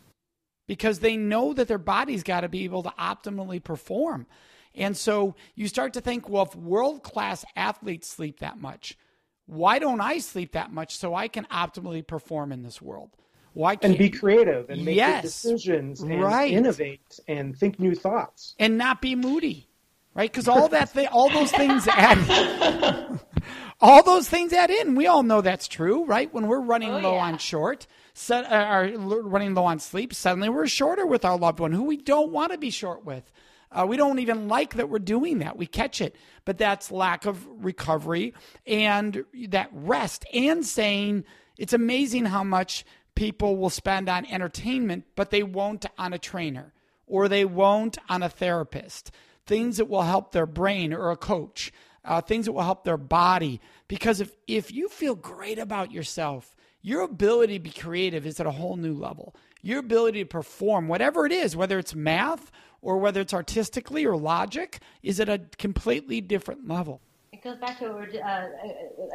because 0.68 1.00
they 1.00 1.18
know 1.18 1.53
that 1.53 1.68
their 1.68 1.77
body's 1.77 2.24
got 2.24 2.41
to 2.41 2.50
be 2.50 2.63
able 2.63 2.84
to 2.84 2.94
optimally 3.00 3.63
perform. 3.63 4.25
And 4.74 4.96
so 4.96 5.36
you 5.56 5.68
start 5.68 5.94
to 5.94 6.01
think, 6.01 6.30
well, 6.30 6.44
if 6.44 6.56
world 6.56 7.03
class 7.03 7.44
athletes 7.56 8.08
sleep 8.08 8.39
that 8.39 8.60
much, 8.60 8.98
why 9.46 9.80
don't 9.80 10.00
I 10.00 10.20
sleep 10.20 10.53
that 10.53 10.72
much 10.72 10.96
so 10.98 11.13
I 11.13 11.27
can 11.27 11.46
optimally 11.46 12.06
perform 12.06 12.51
in 12.51 12.63
this 12.63 12.82
world? 12.82 13.10
Why 13.53 13.75
can't 13.75 13.91
and 13.91 13.98
be 13.98 14.10
creative 14.10 14.70
and 14.70 14.86
make 14.86 14.96
yes, 14.96 15.24
decisions 15.24 16.01
and 16.01 16.22
right. 16.22 16.51
innovate 16.51 17.20
and 17.27 17.58
think 17.58 17.80
new 17.80 17.94
thoughts 17.94 18.56
and 18.60 18.77
not 18.77 19.01
be 19.01 19.13
moody, 19.13 19.68
right? 20.13 20.32
Because 20.32 20.48
all 20.48 20.68
that 20.70 20.89
thing, 20.89 21.08
all 21.08 21.30
those 21.30 21.51
things 21.51 21.88
add. 21.88 23.20
all 23.82 24.03
those 24.03 24.30
things 24.30 24.53
add 24.53 24.70
in. 24.70 24.96
We 24.96 25.08
all 25.08 25.24
know 25.24 25.41
that's 25.41 25.68
true, 25.68 26.06
right? 26.06 26.34
When 26.34 26.48
we're 26.48 26.62
running 26.62 26.91
oh, 26.91 27.00
low 27.00 27.15
yeah. 27.15 27.24
on 27.24 27.38
short, 27.38 27.88
set, 28.13 28.46
uh, 28.46 28.56
are 28.56 28.89
running 28.98 29.53
low 29.53 29.65
on 29.65 29.80
sleep, 29.80 30.13
suddenly 30.13 30.50
we're 30.50 30.68
shorter 30.68 31.06
with 31.06 31.25
our 31.25 31.38
loved 31.38 31.60
one 31.60 31.72
who 31.72 31.84
we 31.84 31.98
don't 31.98 32.32
want 32.32 32.51
to 32.51 32.58
be 32.58 32.70
short 32.70 33.06
with. 33.06 33.32
Uh, 33.72 33.86
we 33.88 33.96
don't 33.96 34.20
even 34.20 34.50
like 34.50 34.75
that 34.75 34.89
we're 34.89 35.00
doing 35.00 35.39
that. 35.39 35.58
We 35.58 35.65
catch 35.65 36.01
it, 36.01 36.15
but 36.44 36.58
that's 36.58 36.91
lack 36.91 37.25
of 37.25 37.48
recovery 37.63 38.34
and 38.68 39.24
that 39.48 39.70
rest 39.72 40.25
and 40.34 40.65
saying 40.65 41.24
it's 41.58 41.72
amazing 41.72 42.25
how 42.25 42.44
much 42.44 42.84
people 43.15 43.56
will 43.56 43.70
spend 43.70 44.10
on 44.10 44.25
entertainment, 44.25 45.06
but 45.15 45.30
they 45.30 45.44
won't 45.44 45.86
on 45.98 46.12
a 46.12 46.20
trainer 46.20 46.74
or 47.08 47.27
they 47.27 47.46
won't 47.46 47.98
on 48.10 48.24
a 48.24 48.30
therapist. 48.30 49.12
Things 49.45 49.77
that 49.77 49.86
will 49.86 50.03
help 50.03 50.31
their 50.31 50.45
brain 50.45 50.93
or 50.93 51.12
a 51.12 51.17
coach 51.17 51.71
uh, 52.03 52.21
things 52.21 52.45
that 52.45 52.51
will 52.51 52.63
help 52.63 52.83
their 52.83 52.98
body. 52.98 53.62
Because 53.88 54.21
if, 54.21 54.36
if 54.48 54.71
you 54.71 54.89
feel 54.89 55.15
great 55.15 55.60
about 55.60 55.91
yourself, 55.91 56.55
your 56.81 57.01
ability 57.01 57.60
to 57.60 57.63
be 57.63 57.69
creative 57.69 58.25
is 58.25 58.39
at 58.39 58.45
a 58.45 58.51
whole 58.51 58.75
new 58.75 58.93
level. 58.93 59.36
Your 59.62 59.79
ability 59.79 60.19
to 60.19 60.25
perform, 60.25 60.88
whatever 60.88 61.25
it 61.25 61.31
is, 61.31 61.55
whether 61.55 61.77
it's 61.77 61.93
math 61.93 62.51
or 62.81 62.98
whether 62.98 63.21
it's 63.21 63.33
artistically 63.33 64.05
or 64.05 64.17
logic, 64.17 64.79
is 65.03 65.19
at 65.19 65.29
a 65.29 65.39
completely 65.60 66.19
different 66.21 66.67
level. 66.67 67.01
It 67.31 67.43
goes 67.43 67.57
back 67.57 67.77
to 67.79 67.89
what 67.89 68.15
uh, 68.15 68.48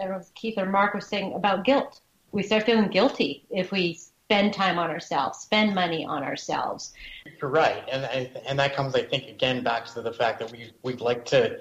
I 0.00 0.06
don't 0.06 0.10
know 0.10 0.22
Keith 0.34 0.54
or 0.56 0.66
Mark 0.66 0.94
was 0.94 1.06
saying 1.06 1.34
about 1.34 1.64
guilt. 1.64 2.00
We 2.30 2.44
start 2.44 2.64
feeling 2.64 2.88
guilty 2.88 3.44
if 3.50 3.72
we 3.72 3.98
spend 4.26 4.52
time 4.52 4.78
on 4.78 4.90
ourselves, 4.90 5.38
spend 5.38 5.74
money 5.74 6.04
on 6.04 6.22
ourselves. 6.24 6.92
You're 7.40 7.50
right, 7.50 7.82
and 7.90 8.04
and 8.46 8.58
that 8.58 8.74
comes, 8.74 8.94
I 8.94 9.02
think, 9.02 9.28
again 9.28 9.62
back 9.62 9.86
to 9.94 10.02
the 10.02 10.12
fact 10.12 10.40
that 10.40 10.50
we 10.50 10.72
we'd 10.82 11.00
like 11.00 11.24
to 11.26 11.58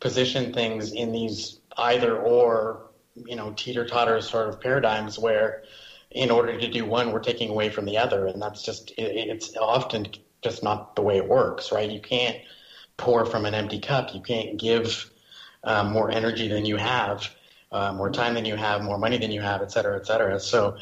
position 0.00 0.52
things 0.52 0.92
in 0.92 1.12
these 1.12 1.60
either 1.76 2.16
or, 2.16 2.90
you 3.14 3.36
know, 3.36 3.52
teeter 3.56 3.84
totter 3.86 4.20
sort 4.20 4.48
of 4.48 4.60
paradigms 4.60 5.18
where 5.18 5.62
in 6.10 6.30
order 6.30 6.58
to 6.58 6.70
do 6.70 6.84
one, 6.84 7.12
we're 7.12 7.20
taking 7.20 7.50
away 7.50 7.68
from 7.68 7.84
the 7.84 7.98
other. 7.98 8.26
And 8.26 8.40
that's 8.40 8.62
just, 8.62 8.90
it, 8.92 9.28
it's 9.28 9.56
often 9.56 10.06
just 10.40 10.62
not 10.62 10.96
the 10.96 11.02
way 11.02 11.16
it 11.16 11.28
works, 11.28 11.72
right? 11.72 11.90
You 11.90 12.00
can't 12.00 12.36
pour 12.96 13.26
from 13.26 13.44
an 13.44 13.54
empty 13.54 13.80
cup. 13.80 14.14
You 14.14 14.20
can't 14.20 14.56
give 14.56 15.10
um, 15.64 15.92
more 15.92 16.10
energy 16.10 16.48
than 16.48 16.64
you 16.64 16.76
have, 16.76 17.28
uh, 17.72 17.92
more 17.92 18.10
time 18.10 18.34
than 18.34 18.44
you 18.44 18.56
have, 18.56 18.82
more 18.82 18.98
money 18.98 19.18
than 19.18 19.32
you 19.32 19.40
have, 19.40 19.62
et 19.62 19.72
cetera, 19.72 19.96
et 19.98 20.06
cetera. 20.06 20.38
So, 20.38 20.76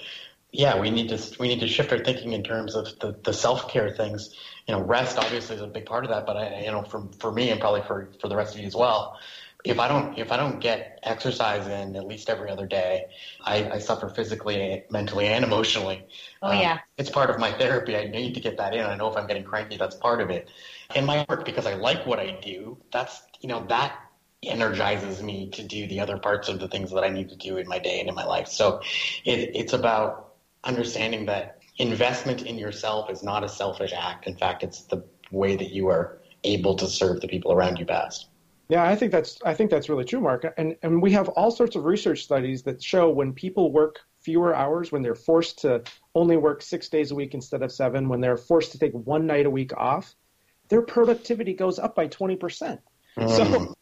yeah, 0.57 0.81
we 0.81 0.91
need 0.91 1.11
to 1.11 1.37
we 1.39 1.49
need 1.49 1.61
to 1.61 1.69
shift 1.69 1.93
our 1.93 1.99
thinking 1.99 2.33
in 2.33 2.43
terms 2.43 2.75
of 2.75 2.99
the, 2.99 3.15
the 3.23 3.33
self 3.33 3.69
care 3.69 3.91
things. 3.91 4.35
You 4.67 4.75
know, 4.75 4.81
rest 4.81 5.19
obviously 5.19 5.57
is 5.57 5.63
a 5.63 5.67
big 5.67 5.85
part 5.85 6.05
of 6.05 6.11
that, 6.11 6.25
but 6.25 6.37
I, 6.37 6.63
you 6.65 6.71
know, 6.71 6.83
for 6.83 7.09
for 7.21 7.31
me 7.31 7.51
and 7.51 7.61
probably 7.61 7.83
for 7.83 8.11
for 8.21 8.29
the 8.29 8.37
rest 8.37 8.55
of 8.55 8.61
you 8.61 8.67
as 8.67 8.75
well. 8.75 9.19
If 9.65 9.79
I 9.79 9.89
don't 9.89 10.19
if 10.19 10.33
I 10.33 10.39
don't 10.39 10.59
get 10.59 11.01
exercise 11.03 11.67
in 11.67 11.95
at 11.95 12.07
least 12.07 12.31
every 12.31 12.51
other 12.51 12.67
day, 12.67 13.07
I, 13.45 13.71
I 13.73 13.79
suffer 13.81 14.09
physically, 14.09 14.85
mentally, 14.91 15.27
and 15.27 15.45
emotionally. 15.45 16.07
Oh 16.41 16.53
yeah, 16.53 16.73
um, 16.73 16.79
it's 16.97 17.11
part 17.11 17.29
of 17.29 17.39
my 17.39 17.53
therapy. 17.53 17.95
I 17.95 18.07
need 18.07 18.35
to 18.35 18.41
get 18.41 18.57
that 18.57 18.75
in. 18.75 18.81
I 18.81 18.97
know 18.97 19.11
if 19.11 19.17
I'm 19.17 19.27
getting 19.27 19.45
cranky, 19.45 19.77
that's 19.77 19.97
part 19.97 20.23
of 20.23 20.31
it. 20.31 20.49
In 20.95 21.05
my 21.05 21.27
work, 21.29 21.45
because 21.45 21.67
I 21.67 21.75
like 21.75 22.07
what 22.07 22.19
I 22.19 22.31
do, 22.31 22.79
that's 22.93 23.21
you 23.41 23.49
know 23.51 23.67
that 23.69 23.99
energizes 24.43 25.23
me 25.23 25.51
to 25.51 25.63
do 25.63 25.87
the 25.87 26.01
other 26.01 26.19
parts 26.19 26.49
of 26.49 26.61
the 26.61 26.69
things 26.69 26.93
that 26.93 27.03
I 27.05 27.09
need 27.09 27.31
to 27.31 27.37
do 27.37 27.57
in 27.57 27.69
my 27.69 27.79
day 27.79 28.01
and 28.01 28.09
in 28.09 28.15
my 28.15 28.25
life. 28.25 28.49
So 28.49 28.81
it, 29.25 29.51
it's 29.55 29.73
about 29.73 30.26
understanding 30.67 31.27
that 31.27 31.63
investment 31.79 32.43
in 32.43 32.59
yourself 32.59 33.11
is 33.11 33.23
not 33.23 33.45
a 33.45 33.49
selfish 33.49 33.93
act. 33.97 34.27
In 34.27 34.37
fact, 34.37 34.63
it's 34.63 34.83
the 34.83 35.05
way 35.31 35.57
that 35.57 35.71
you 35.71 35.89
are 35.89 36.19
able 36.45 36.75
to 36.77 36.87
serve 36.87 37.21
the 37.21 37.29
people 37.29 37.53
around 37.53 37.79
you 37.79 37.85
best. 37.85 38.29
Yeah, 38.69 38.85
I 38.85 38.97
think 38.97 39.13
that's 39.13 39.39
I 39.45 39.55
think 39.55 39.71
that's 39.71 39.89
really 39.89 40.05
true, 40.05 40.21
Mark. 40.21 40.45
And 40.57 40.77
and 40.83 41.01
we 41.01 41.13
have 41.13 41.29
all 41.31 41.51
sorts 41.51 41.77
of 41.77 41.85
research 41.85 42.25
studies 42.25 42.63
that 42.65 42.83
show 42.83 43.09
when 43.11 43.33
people 43.33 43.71
work 43.71 44.01
fewer 44.21 44.57
hours, 44.57 44.91
when 44.91 45.03
they're 45.03 45.15
forced 45.15 45.61
to 45.61 45.85
only 46.17 46.37
work 46.37 46.63
six 46.63 46.89
days 46.89 47.13
a 47.13 47.15
week 47.15 47.35
instead 47.35 47.63
of 47.63 47.71
seven, 47.71 48.09
when 48.09 48.21
they're 48.21 48.37
forced 48.37 48.73
to 48.73 48.79
take 48.79 48.93
one 48.93 49.25
night 49.25 49.47
a 49.47 49.51
week 49.51 49.73
off, 49.77 50.17
their 50.69 50.83
productivity 50.83 51.55
goes 51.55 51.79
up 51.79 51.95
by 51.95 52.09
twenty 52.09 52.35
percent. 52.35 52.81
Mm. 53.17 53.37
So 53.37 53.76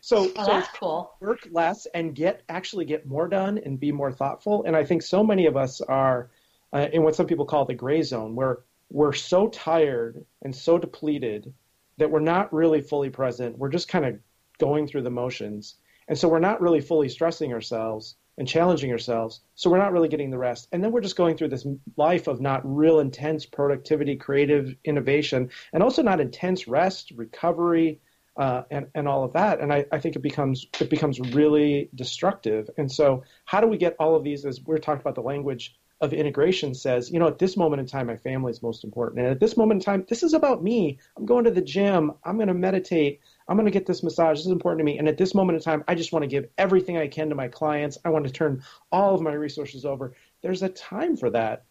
so, 0.00 0.30
oh, 0.36 0.46
that's 0.46 0.68
cool. 0.78 1.14
Work 1.20 1.48
less 1.50 1.86
and 1.94 2.14
get 2.14 2.42
actually 2.48 2.84
get 2.84 3.06
more 3.06 3.28
done 3.28 3.58
and 3.58 3.78
be 3.78 3.92
more 3.92 4.12
thoughtful. 4.12 4.64
And 4.64 4.76
I 4.76 4.84
think 4.84 5.02
so 5.02 5.22
many 5.22 5.46
of 5.46 5.56
us 5.56 5.80
are 5.80 6.30
uh, 6.72 6.88
in 6.92 7.02
what 7.02 7.14
some 7.14 7.26
people 7.26 7.44
call 7.44 7.64
the 7.64 7.74
gray 7.74 8.02
zone, 8.02 8.34
where 8.34 8.60
we're 8.90 9.12
so 9.12 9.48
tired 9.48 10.24
and 10.42 10.54
so 10.54 10.78
depleted 10.78 11.52
that 11.98 12.10
we're 12.10 12.20
not 12.20 12.52
really 12.52 12.80
fully 12.80 13.10
present. 13.10 13.58
We're 13.58 13.68
just 13.68 13.88
kind 13.88 14.04
of 14.04 14.18
going 14.58 14.86
through 14.86 15.02
the 15.02 15.10
motions, 15.10 15.76
and 16.08 16.18
so 16.18 16.28
we're 16.28 16.38
not 16.38 16.60
really 16.60 16.80
fully 16.80 17.08
stressing 17.08 17.52
ourselves 17.52 18.16
and 18.38 18.48
challenging 18.48 18.90
ourselves. 18.90 19.40
So 19.54 19.68
we're 19.68 19.78
not 19.78 19.92
really 19.92 20.08
getting 20.08 20.30
the 20.30 20.38
rest, 20.38 20.68
and 20.72 20.82
then 20.82 20.92
we're 20.92 21.02
just 21.02 21.16
going 21.16 21.36
through 21.36 21.48
this 21.48 21.66
life 21.96 22.26
of 22.26 22.40
not 22.40 22.62
real 22.64 23.00
intense 23.00 23.44
productivity, 23.44 24.16
creative 24.16 24.74
innovation, 24.84 25.50
and 25.72 25.82
also 25.82 26.02
not 26.02 26.20
intense 26.20 26.66
rest, 26.66 27.12
recovery 27.12 28.00
uh, 28.36 28.62
and 28.70 28.86
and 28.94 29.08
all 29.08 29.24
of 29.24 29.32
that. 29.34 29.60
And 29.60 29.72
I, 29.72 29.84
I 29.92 29.98
think 29.98 30.16
it 30.16 30.22
becomes 30.22 30.66
it 30.80 30.90
becomes 30.90 31.20
really 31.20 31.90
destructive. 31.94 32.70
And 32.78 32.90
so, 32.90 33.24
how 33.44 33.60
do 33.60 33.66
we 33.66 33.76
get 33.76 33.96
all 33.98 34.14
of 34.14 34.24
these? 34.24 34.44
As 34.44 34.60
we're 34.62 34.78
talking 34.78 35.00
about, 35.00 35.14
the 35.14 35.22
language 35.22 35.76
of 36.00 36.12
integration 36.12 36.74
says, 36.74 37.12
you 37.12 37.20
know, 37.20 37.28
at 37.28 37.38
this 37.38 37.56
moment 37.56 37.78
in 37.78 37.86
time, 37.86 38.08
my 38.08 38.16
family 38.16 38.50
is 38.50 38.60
most 38.60 38.82
important, 38.82 39.20
and 39.20 39.28
at 39.28 39.38
this 39.38 39.56
moment 39.56 39.80
in 39.80 39.84
time, 39.84 40.04
this 40.08 40.22
is 40.22 40.34
about 40.34 40.62
me. 40.62 40.98
I'm 41.16 41.26
going 41.26 41.44
to 41.44 41.50
the 41.50 41.62
gym. 41.62 42.12
I'm 42.24 42.36
going 42.36 42.48
to 42.48 42.54
meditate. 42.54 43.20
I'm 43.48 43.56
going 43.56 43.66
to 43.66 43.72
get 43.72 43.86
this 43.86 44.02
massage. 44.02 44.38
This 44.38 44.46
is 44.46 44.52
important 44.52 44.80
to 44.80 44.84
me. 44.84 44.98
And 44.98 45.08
at 45.08 45.18
this 45.18 45.34
moment 45.34 45.56
in 45.56 45.62
time, 45.62 45.84
I 45.86 45.94
just 45.94 46.12
want 46.12 46.22
to 46.22 46.26
give 46.26 46.48
everything 46.58 46.96
I 46.96 47.06
can 47.06 47.28
to 47.28 47.34
my 47.34 47.48
clients. 47.48 47.98
I 48.04 48.08
want 48.08 48.26
to 48.26 48.32
turn 48.32 48.62
all 48.90 49.14
of 49.14 49.20
my 49.20 49.32
resources 49.32 49.84
over. 49.84 50.14
There's 50.42 50.62
a 50.62 50.68
time 50.70 51.16
for 51.16 51.30
that. 51.30 51.64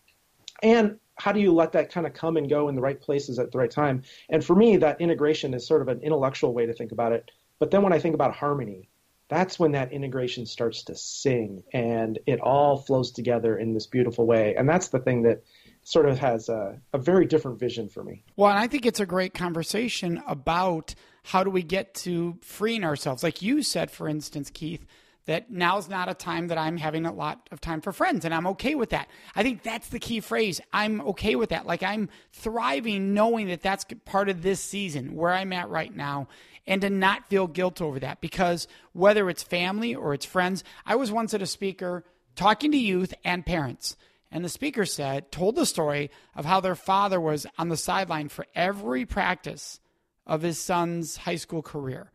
And 0.64 1.00
how 1.16 1.32
do 1.32 1.40
you 1.40 1.54
let 1.54 1.74
that 1.74 1.92
kind 1.92 2.08
of 2.08 2.14
come 2.14 2.38
and 2.38 2.50
go 2.50 2.68
in 2.68 2.76
the 2.76 2.82
right 2.82 3.00
places 3.00 3.40
at 3.40 3.52
the 3.52 3.58
right 3.58 3.72
time? 3.72 4.04
And 4.30 4.44
for 4.44 4.56
me, 4.56 4.78
that 4.78 5.02
integration 5.02 5.54
is 5.54 5.68
sort 5.68 5.82
of 5.82 5.88
an 5.88 6.02
intellectual 6.02 6.54
way 6.54 6.66
to 6.66 6.74
think 6.74 6.92
about 6.92 7.12
it. 7.12 7.30
But 7.60 7.72
then 7.72 7.84
when 7.84 7.94
I 7.94 8.00
think 8.00 8.16
about 8.16 8.34
harmony, 8.34 8.90
that's 9.30 9.58
when 9.58 9.72
that 9.72 9.94
integration 9.94 10.46
starts 10.46 10.84
to 10.84 10.96
sing 10.96 11.64
and 11.72 12.20
it 12.26 12.42
all 12.42 12.78
flows 12.78 13.12
together 13.12 13.58
in 13.58 13.74
this 13.74 13.88
beautiful 13.88 14.26
way. 14.26 14.56
And 14.56 14.68
that's 14.68 14.90
the 14.90 15.00
thing 15.00 15.22
that 15.24 15.44
sort 15.84 16.08
of 16.08 16.20
has 16.20 16.50
a, 16.50 16.82
a 16.92 16.98
very 16.98 17.26
different 17.26 17.60
vision 17.60 17.88
for 17.88 18.04
me. 18.04 18.24
Well, 18.36 18.50
and 18.50 18.60
I 18.60 18.68
think 18.68 18.86
it's 18.86 19.00
a 19.00 19.06
great 19.06 19.34
conversation 19.34 20.22
about 20.28 20.96
how 21.24 21.44
do 21.44 21.50
we 21.50 21.64
get 21.64 21.94
to 21.94 22.38
freeing 22.42 22.84
ourselves. 22.84 23.24
Like 23.24 23.42
you 23.42 23.64
said, 23.64 23.90
for 23.90 24.10
instance, 24.10 24.50
Keith, 24.50 24.86
that 25.26 25.52
now's 25.52 25.88
not 25.88 26.10
a 26.10 26.14
time 26.14 26.48
that 26.48 26.58
I'm 26.58 26.78
having 26.78 27.06
a 27.06 27.14
lot 27.14 27.48
of 27.52 27.62
time 27.62 27.82
for 27.82 27.92
friends, 27.92 28.26
and 28.26 28.34
I'm 28.34 28.48
okay 28.48 28.76
with 28.76 28.90
that. 28.90 29.08
I 29.36 29.44
think 29.44 29.64
that's 29.64 29.90
the 29.90 30.00
key 30.00 30.20
phrase. 30.20 30.60
I'm 30.74 31.02
okay 31.02 31.36
with 31.36 31.50
that. 31.50 31.66
Like 31.66 31.84
I'm 31.84 32.10
thriving 32.34 33.14
knowing 33.14 33.48
that 33.48 33.62
that's 33.62 33.86
part 34.06 34.30
of 34.30 34.42
this 34.42 34.60
season 34.60 35.16
where 35.16 35.32
I'm 35.32 35.54
at 35.54 35.70
right 35.70 35.96
now, 35.96 36.28
and 36.68 36.82
to 36.82 36.90
not 36.90 37.28
feel 37.30 37.48
guilt 37.48 37.82
over 37.82 38.00
that 38.00 38.22
because 38.22 38.68
whether 38.94 39.30
it's 39.30 39.44
family 39.44 39.96
or 39.96 40.14
it's 40.14 40.26
friends, 40.26 40.64
I 40.86 40.96
was 40.96 41.12
once 41.12 41.34
at 41.34 41.42
a 41.42 41.48
speaker 41.48 42.04
talking 42.36 42.72
to 42.72 42.78
youth 42.78 43.14
and 43.24 43.46
parents. 43.46 43.96
And 44.32 44.46
the 44.46 44.50
speaker 44.50 44.86
said, 44.86 45.32
told 45.32 45.56
the 45.56 45.66
story 45.66 46.10
of 46.36 46.46
how 46.46 46.62
their 46.62 46.76
father 46.76 47.20
was 47.20 47.46
on 47.58 47.68
the 47.68 47.76
sideline 47.76 48.30
for 48.30 48.46
every 48.56 49.06
practice 49.06 49.80
of 50.26 50.42
his 50.42 50.58
son's 50.58 51.18
high 51.18 51.36
school 51.36 51.62
career. 51.62 52.12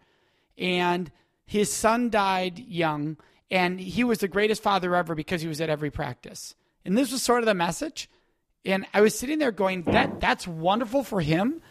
And 0.56 1.10
his 1.46 1.72
son 1.72 2.10
died 2.10 2.58
young, 2.58 3.16
and 3.50 3.80
he 3.80 4.04
was 4.04 4.18
the 4.18 4.28
greatest 4.28 4.62
father 4.62 4.94
ever 4.94 5.14
because 5.14 5.40
he 5.40 5.48
was 5.48 5.60
at 5.60 5.70
every 5.70 5.90
practice. 5.90 6.54
And 6.84 6.98
this 6.98 7.12
was 7.12 7.22
sort 7.22 7.40
of 7.40 7.46
the 7.46 7.54
message. 7.54 8.10
And 8.64 8.84
I 8.92 9.00
was 9.00 9.16
sitting 9.16 9.38
there 9.38 9.52
going, 9.52 9.82
that 9.84 10.20
that's 10.20 10.46
wonderful 10.46 11.04
for 11.04 11.20
him, 11.20 11.62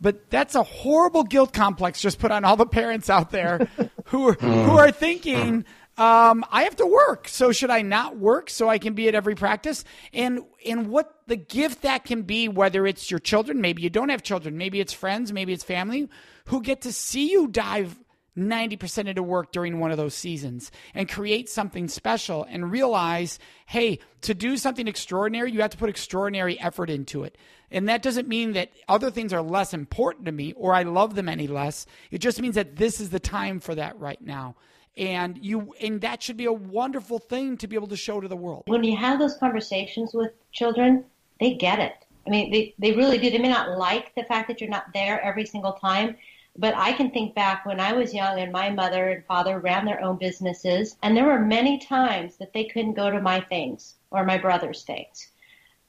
but 0.00 0.30
that's 0.30 0.56
a 0.56 0.64
horrible 0.64 1.22
guilt 1.22 1.52
complex 1.52 2.00
just 2.00 2.18
put 2.18 2.32
on 2.32 2.44
all 2.44 2.56
the 2.56 2.66
parents 2.66 3.08
out 3.08 3.30
there 3.30 3.68
who 4.06 4.30
are, 4.30 4.34
who 4.34 4.76
are 4.76 4.90
thinking, 4.90 5.64
um, 5.96 6.44
I 6.50 6.62
have 6.62 6.76
to 6.76 6.86
work. 6.86 7.28
So 7.28 7.52
should 7.52 7.70
I 7.70 7.82
not 7.82 8.16
work 8.16 8.50
so 8.50 8.68
I 8.68 8.78
can 8.78 8.94
be 8.94 9.06
at 9.06 9.14
every 9.14 9.34
practice? 9.34 9.84
And 10.12 10.40
and 10.66 10.88
what 10.88 11.14
the 11.26 11.36
gift 11.36 11.82
that 11.82 12.04
can 12.04 12.22
be, 12.22 12.48
whether 12.48 12.86
it's 12.86 13.10
your 13.10 13.20
children, 13.20 13.60
maybe 13.60 13.82
you 13.82 13.90
don't 13.90 14.08
have 14.08 14.22
children, 14.22 14.56
maybe 14.56 14.80
it's 14.80 14.92
friends, 14.92 15.32
maybe 15.32 15.52
it's 15.52 15.64
family, 15.64 16.08
who 16.46 16.62
get 16.62 16.80
to 16.82 16.92
see 16.92 17.30
you 17.30 17.48
dive 17.48 17.98
90% 18.36 19.06
into 19.06 19.22
work 19.22 19.52
during 19.52 19.78
one 19.78 19.90
of 19.90 19.96
those 19.96 20.14
seasons 20.14 20.70
and 20.94 21.08
create 21.08 21.48
something 21.48 21.88
special 21.88 22.44
and 22.48 22.70
realize, 22.70 23.38
hey, 23.66 23.98
to 24.22 24.34
do 24.34 24.56
something 24.56 24.88
extraordinary, 24.88 25.52
you 25.52 25.60
have 25.60 25.70
to 25.70 25.76
put 25.76 25.90
extraordinary 25.90 26.58
effort 26.60 26.90
into 26.90 27.24
it. 27.24 27.36
And 27.70 27.88
that 27.88 28.02
doesn't 28.02 28.28
mean 28.28 28.52
that 28.52 28.70
other 28.88 29.10
things 29.10 29.32
are 29.32 29.42
less 29.42 29.72
important 29.72 30.26
to 30.26 30.32
me 30.32 30.52
or 30.54 30.74
I 30.74 30.82
love 30.82 31.14
them 31.14 31.28
any 31.28 31.46
less. 31.46 31.86
It 32.10 32.18
just 32.18 32.40
means 32.40 32.54
that 32.56 32.76
this 32.76 33.00
is 33.00 33.10
the 33.10 33.20
time 33.20 33.60
for 33.60 33.74
that 33.74 33.98
right 33.98 34.20
now. 34.20 34.56
And 34.96 35.38
you 35.40 35.72
and 35.80 36.00
that 36.00 36.22
should 36.22 36.36
be 36.36 36.46
a 36.46 36.52
wonderful 36.52 37.20
thing 37.20 37.56
to 37.58 37.68
be 37.68 37.76
able 37.76 37.86
to 37.88 37.96
show 37.96 38.20
to 38.20 38.26
the 38.26 38.36
world. 38.36 38.64
When 38.66 38.82
you 38.82 38.96
have 38.96 39.20
those 39.20 39.36
conversations 39.36 40.12
with 40.12 40.32
children, 40.52 41.04
they 41.38 41.54
get 41.54 41.78
it. 41.78 41.94
I 42.26 42.30
mean, 42.30 42.50
they, 42.50 42.74
they 42.78 42.92
really 42.92 43.18
do. 43.18 43.30
They 43.30 43.38
may 43.38 43.48
not 43.48 43.78
like 43.78 44.14
the 44.14 44.24
fact 44.24 44.48
that 44.48 44.60
you're 44.60 44.70
not 44.70 44.86
there 44.92 45.20
every 45.22 45.46
single 45.46 45.72
time, 45.72 46.16
but 46.56 46.74
I 46.76 46.92
can 46.92 47.10
think 47.10 47.34
back 47.34 47.64
when 47.64 47.80
I 47.80 47.92
was 47.92 48.12
young 48.12 48.38
and 48.38 48.52
my 48.52 48.70
mother 48.70 49.08
and 49.08 49.24
father 49.24 49.58
ran 49.58 49.84
their 49.84 50.02
own 50.02 50.16
businesses, 50.16 50.96
and 51.02 51.16
there 51.16 51.26
were 51.26 51.38
many 51.38 51.78
times 51.78 52.36
that 52.36 52.52
they 52.52 52.64
couldn't 52.64 52.94
go 52.94 53.10
to 53.10 53.20
my 53.20 53.40
things 53.40 53.94
or 54.10 54.24
my 54.24 54.38
brother's 54.38 54.82
things. 54.82 55.28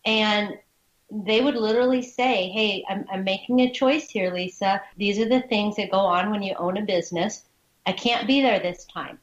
And 0.05 0.57
they 1.11 1.41
would 1.41 1.55
literally 1.55 2.01
say, 2.01 2.49
Hey, 2.49 2.85
I'm, 2.87 3.05
I'm 3.11 3.23
making 3.23 3.59
a 3.59 3.71
choice 3.71 4.09
here, 4.09 4.33
Lisa. 4.33 4.81
These 4.97 5.19
are 5.19 5.27
the 5.27 5.41
things 5.41 5.75
that 5.75 5.91
go 5.91 5.99
on 5.99 6.31
when 6.31 6.41
you 6.41 6.55
own 6.55 6.77
a 6.77 6.85
business. 6.85 7.43
I 7.85 7.91
can't 7.91 8.27
be 8.27 8.41
there 8.41 8.59
this 8.59 8.85
time, 8.85 9.19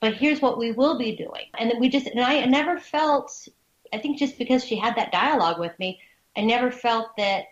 but 0.00 0.14
here's 0.14 0.40
what 0.40 0.58
we 0.58 0.72
will 0.72 0.98
be 0.98 1.14
doing. 1.14 1.46
And 1.58 1.70
then 1.70 1.78
we 1.78 1.88
just, 1.90 2.06
and 2.06 2.20
I 2.20 2.44
never 2.46 2.78
felt, 2.78 3.48
I 3.92 3.98
think 3.98 4.18
just 4.18 4.38
because 4.38 4.64
she 4.64 4.76
had 4.76 4.96
that 4.96 5.12
dialogue 5.12 5.60
with 5.60 5.78
me, 5.78 6.00
I 6.36 6.40
never 6.40 6.70
felt 6.70 7.16
that 7.18 7.46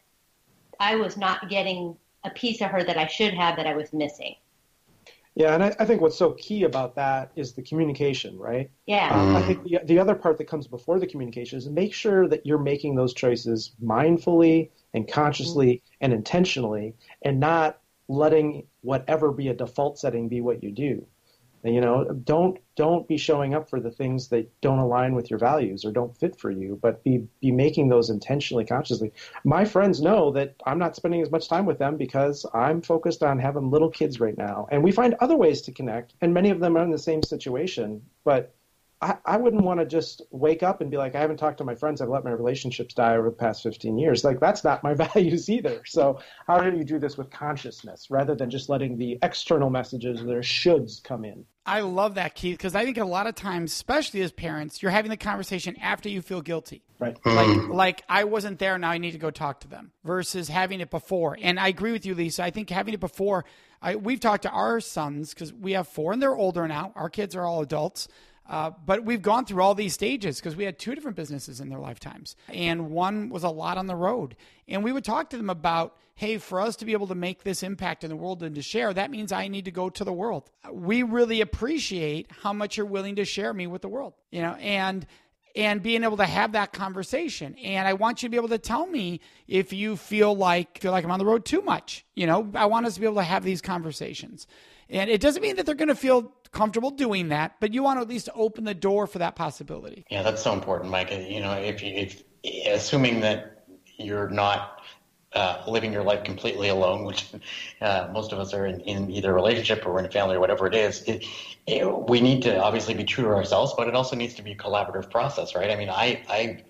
I 0.80 0.96
was 0.96 1.16
not 1.16 1.50
getting 1.50 1.96
a 2.26 2.30
piece 2.30 2.60
of 2.60 2.70
her 2.70 2.82
that 2.82 2.98
I 2.98 3.06
should 3.06 3.34
have 3.34 3.56
that 3.56 3.66
I 3.66 3.74
was 3.74 3.92
missing. 3.92 4.34
Yeah, 5.36 5.52
and 5.52 5.62
I, 5.62 5.76
I 5.78 5.84
think 5.84 6.00
what's 6.00 6.16
so 6.16 6.32
key 6.32 6.64
about 6.64 6.94
that 6.94 7.30
is 7.36 7.52
the 7.52 7.62
communication, 7.62 8.38
right? 8.38 8.70
Yeah. 8.86 9.10
Um, 9.12 9.36
I 9.36 9.42
think 9.42 9.64
the, 9.64 9.80
the 9.84 9.98
other 9.98 10.14
part 10.14 10.38
that 10.38 10.46
comes 10.46 10.66
before 10.66 10.98
the 10.98 11.06
communication 11.06 11.58
is 11.58 11.68
make 11.68 11.92
sure 11.92 12.26
that 12.28 12.46
you're 12.46 12.58
making 12.58 12.94
those 12.94 13.12
choices 13.12 13.72
mindfully 13.84 14.70
and 14.94 15.06
consciously 15.06 15.74
mm-hmm. 15.74 15.94
and 16.00 16.12
intentionally, 16.14 16.94
and 17.20 17.38
not 17.38 17.80
letting 18.08 18.66
whatever 18.80 19.30
be 19.30 19.48
a 19.48 19.54
default 19.54 19.98
setting 19.98 20.26
be 20.26 20.40
what 20.40 20.62
you 20.62 20.70
do. 20.72 21.06
And 21.66 21.74
you 21.74 21.80
know, 21.80 22.04
don't 22.04 22.60
don't 22.76 23.08
be 23.08 23.16
showing 23.16 23.52
up 23.52 23.68
for 23.68 23.80
the 23.80 23.90
things 23.90 24.28
that 24.28 24.48
don't 24.60 24.78
align 24.78 25.16
with 25.16 25.30
your 25.30 25.38
values 25.40 25.84
or 25.84 25.90
don't 25.90 26.16
fit 26.16 26.38
for 26.38 26.48
you, 26.48 26.78
but 26.80 27.02
be 27.02 27.26
be 27.40 27.50
making 27.50 27.88
those 27.88 28.08
intentionally, 28.08 28.64
consciously. 28.64 29.12
My 29.42 29.64
friends 29.64 30.00
know 30.00 30.30
that 30.30 30.54
I'm 30.64 30.78
not 30.78 30.94
spending 30.94 31.22
as 31.22 31.30
much 31.32 31.48
time 31.48 31.66
with 31.66 31.80
them 31.80 31.96
because 31.96 32.46
I'm 32.54 32.82
focused 32.82 33.24
on 33.24 33.40
having 33.40 33.68
little 33.68 33.90
kids 33.90 34.20
right 34.20 34.38
now, 34.38 34.68
and 34.70 34.84
we 34.84 34.92
find 34.92 35.14
other 35.14 35.36
ways 35.36 35.60
to 35.62 35.72
connect, 35.72 36.14
and 36.20 36.32
many 36.32 36.50
of 36.50 36.60
them 36.60 36.76
are 36.76 36.84
in 36.84 36.92
the 36.92 36.98
same 36.98 37.24
situation. 37.24 38.00
But 38.22 38.54
I, 39.02 39.16
I 39.26 39.36
wouldn't 39.36 39.62
want 39.62 39.80
to 39.80 39.86
just 39.86 40.22
wake 40.30 40.62
up 40.62 40.80
and 40.80 40.90
be 40.90 40.96
like, 40.96 41.14
I 41.14 41.20
haven't 41.20 41.36
talked 41.36 41.58
to 41.58 41.64
my 41.64 41.74
friends. 41.74 42.00
I've 42.00 42.08
let 42.08 42.24
my 42.24 42.30
relationships 42.30 42.94
die 42.94 43.16
over 43.16 43.28
the 43.28 43.36
past 43.36 43.62
15 43.62 43.98
years. 43.98 44.24
Like, 44.24 44.40
that's 44.40 44.64
not 44.64 44.82
my 44.82 44.94
values 45.14 45.50
either. 45.50 45.82
So, 45.84 46.20
how 46.46 46.58
do 46.58 46.76
you 46.76 46.84
do 46.84 46.98
this 46.98 47.18
with 47.18 47.30
consciousness 47.30 48.06
rather 48.10 48.34
than 48.34 48.48
just 48.48 48.68
letting 48.68 48.96
the 48.96 49.18
external 49.22 49.68
messages, 49.68 50.24
their 50.24 50.40
shoulds, 50.40 51.02
come 51.02 51.24
in? 51.24 51.44
I 51.66 51.80
love 51.80 52.14
that, 52.14 52.36
Keith, 52.36 52.56
because 52.56 52.76
I 52.76 52.84
think 52.84 52.96
a 52.96 53.04
lot 53.04 53.26
of 53.26 53.34
times, 53.34 53.72
especially 53.72 54.22
as 54.22 54.30
parents, 54.30 54.82
you're 54.82 54.92
having 54.92 55.10
the 55.10 55.16
conversation 55.16 55.76
after 55.82 56.08
you 56.08 56.22
feel 56.22 56.40
guilty. 56.40 56.82
Right. 56.98 57.18
Like, 57.26 57.46
mm. 57.48 57.74
like 57.74 58.02
I 58.08 58.24
wasn't 58.24 58.60
there, 58.60 58.78
now 58.78 58.90
I 58.90 58.98
need 58.98 59.10
to 59.10 59.18
go 59.18 59.30
talk 59.32 59.60
to 59.60 59.68
them, 59.68 59.90
versus 60.04 60.48
having 60.48 60.80
it 60.80 60.90
before. 60.90 61.36
And 61.42 61.58
I 61.58 61.68
agree 61.68 61.92
with 61.92 62.06
you, 62.06 62.14
Lisa. 62.14 62.44
I 62.44 62.50
think 62.50 62.70
having 62.70 62.94
it 62.94 63.00
before, 63.00 63.44
I, 63.82 63.96
we've 63.96 64.20
talked 64.20 64.44
to 64.44 64.50
our 64.50 64.80
sons 64.80 65.34
because 65.34 65.52
we 65.52 65.72
have 65.72 65.88
four 65.88 66.12
and 66.12 66.22
they're 66.22 66.36
older 66.36 66.66
now. 66.66 66.92
Our 66.94 67.10
kids 67.10 67.34
are 67.34 67.44
all 67.44 67.62
adults. 67.62 68.08
Uh, 68.48 68.70
but 68.84 69.04
we've 69.04 69.22
gone 69.22 69.44
through 69.44 69.62
all 69.62 69.74
these 69.74 69.94
stages 69.94 70.38
because 70.38 70.56
we 70.56 70.64
had 70.64 70.78
two 70.78 70.94
different 70.94 71.16
businesses 71.16 71.60
in 71.60 71.68
their 71.68 71.78
lifetimes. 71.78 72.36
And 72.48 72.90
one 72.90 73.28
was 73.28 73.42
a 73.42 73.48
lot 73.48 73.76
on 73.76 73.86
the 73.86 73.96
road. 73.96 74.36
And 74.68 74.84
we 74.84 74.92
would 74.92 75.04
talk 75.04 75.30
to 75.30 75.36
them 75.36 75.50
about, 75.50 75.96
hey, 76.14 76.38
for 76.38 76.60
us 76.60 76.76
to 76.76 76.84
be 76.84 76.92
able 76.92 77.08
to 77.08 77.14
make 77.14 77.42
this 77.42 77.62
impact 77.62 78.04
in 78.04 78.10
the 78.10 78.16
world 78.16 78.42
and 78.42 78.54
to 78.54 78.62
share, 78.62 78.92
that 78.94 79.10
means 79.10 79.32
I 79.32 79.48
need 79.48 79.64
to 79.64 79.70
go 79.70 79.90
to 79.90 80.04
the 80.04 80.12
world. 80.12 80.50
We 80.70 81.02
really 81.02 81.40
appreciate 81.40 82.30
how 82.42 82.52
much 82.52 82.76
you're 82.76 82.86
willing 82.86 83.16
to 83.16 83.24
share 83.24 83.52
me 83.52 83.66
with 83.66 83.82
the 83.82 83.88
world, 83.88 84.14
you 84.30 84.42
know, 84.42 84.54
and 84.54 85.06
and 85.56 85.82
being 85.82 86.04
able 86.04 86.18
to 86.18 86.26
have 86.26 86.52
that 86.52 86.74
conversation. 86.74 87.56
And 87.56 87.88
I 87.88 87.94
want 87.94 88.22
you 88.22 88.28
to 88.28 88.30
be 88.30 88.36
able 88.36 88.50
to 88.50 88.58
tell 88.58 88.86
me 88.86 89.20
if 89.48 89.72
you 89.72 89.96
feel 89.96 90.36
like 90.36 90.78
feel 90.78 90.92
like 90.92 91.04
I'm 91.04 91.10
on 91.10 91.18
the 91.18 91.24
road 91.24 91.46
too 91.46 91.62
much. 91.62 92.04
You 92.14 92.26
know, 92.26 92.50
I 92.54 92.66
want 92.66 92.86
us 92.86 92.94
to 92.94 93.00
be 93.00 93.06
able 93.06 93.16
to 93.16 93.22
have 93.22 93.42
these 93.42 93.62
conversations. 93.62 94.46
And 94.88 95.10
it 95.10 95.20
doesn't 95.20 95.42
mean 95.42 95.56
that 95.56 95.66
they're 95.66 95.74
going 95.74 95.88
to 95.88 95.96
feel 95.96 96.32
comfortable 96.48 96.90
doing 96.90 97.28
that, 97.28 97.56
but 97.60 97.74
you 97.74 97.82
want 97.82 97.98
to 97.98 98.02
at 98.02 98.08
least 98.08 98.28
open 98.34 98.64
the 98.64 98.74
door 98.74 99.06
for 99.06 99.18
that 99.18 99.36
possibility. 99.36 100.04
Yeah, 100.10 100.22
that's 100.22 100.42
so 100.42 100.52
important, 100.52 100.90
Mike. 100.90 101.10
You 101.10 101.40
know, 101.40 101.52
if 101.52 101.82
you 101.82 101.92
if 101.94 102.22
assuming 102.66 103.20
that 103.20 103.64
you're 103.98 104.28
not 104.28 104.80
uh, 105.32 105.62
living 105.68 105.92
your 105.92 106.02
life 106.02 106.24
completely 106.24 106.68
alone, 106.68 107.04
which 107.04 107.26
uh, 107.80 108.08
most 108.12 108.32
of 108.32 108.38
us 108.38 108.54
are 108.54 108.66
in, 108.66 108.80
in, 108.80 109.10
either 109.10 109.30
a 109.30 109.34
relationship 109.34 109.86
or 109.86 109.98
in 109.98 110.06
a 110.06 110.10
family 110.10 110.36
or 110.36 110.40
whatever 110.40 110.66
it 110.66 110.74
is, 110.74 111.02
it, 111.02 111.24
it, 111.66 112.08
we 112.08 112.20
need 112.20 112.42
to 112.42 112.58
obviously 112.58 112.94
be 112.94 113.04
true 113.04 113.24
to 113.24 113.30
ourselves, 113.30 113.74
but 113.76 113.86
it 113.86 113.94
also 113.94 114.16
needs 114.16 114.34
to 114.34 114.42
be 114.42 114.52
a 114.52 114.56
collaborative 114.56 115.10
process, 115.10 115.54
right? 115.54 115.70
I 115.70 115.76
mean, 115.76 115.90
I, 115.90 116.22
I 116.28 116.64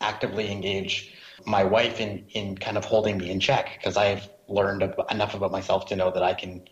actively 0.00 0.50
engage 0.50 1.14
my 1.46 1.64
wife 1.64 2.00
in, 2.00 2.26
in 2.30 2.58
kind 2.58 2.76
of 2.76 2.84
holding 2.84 3.16
me 3.16 3.30
in 3.30 3.40
check 3.40 3.78
because 3.78 3.96
I've 3.96 4.28
learned 4.48 4.82
enough 5.10 5.34
about 5.34 5.52
myself 5.52 5.86
to 5.86 5.96
know 5.96 6.10
that 6.10 6.22
I 6.22 6.34
can 6.34 6.64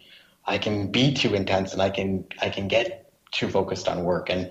I 0.48 0.58
can 0.58 0.90
be 0.90 1.12
too 1.12 1.34
intense 1.34 1.72
and 1.72 1.82
I 1.82 1.90
can 1.90 2.24
I 2.40 2.48
can 2.48 2.68
get 2.68 3.12
too 3.30 3.48
focused 3.48 3.88
on 3.88 4.04
work. 4.04 4.30
And 4.30 4.50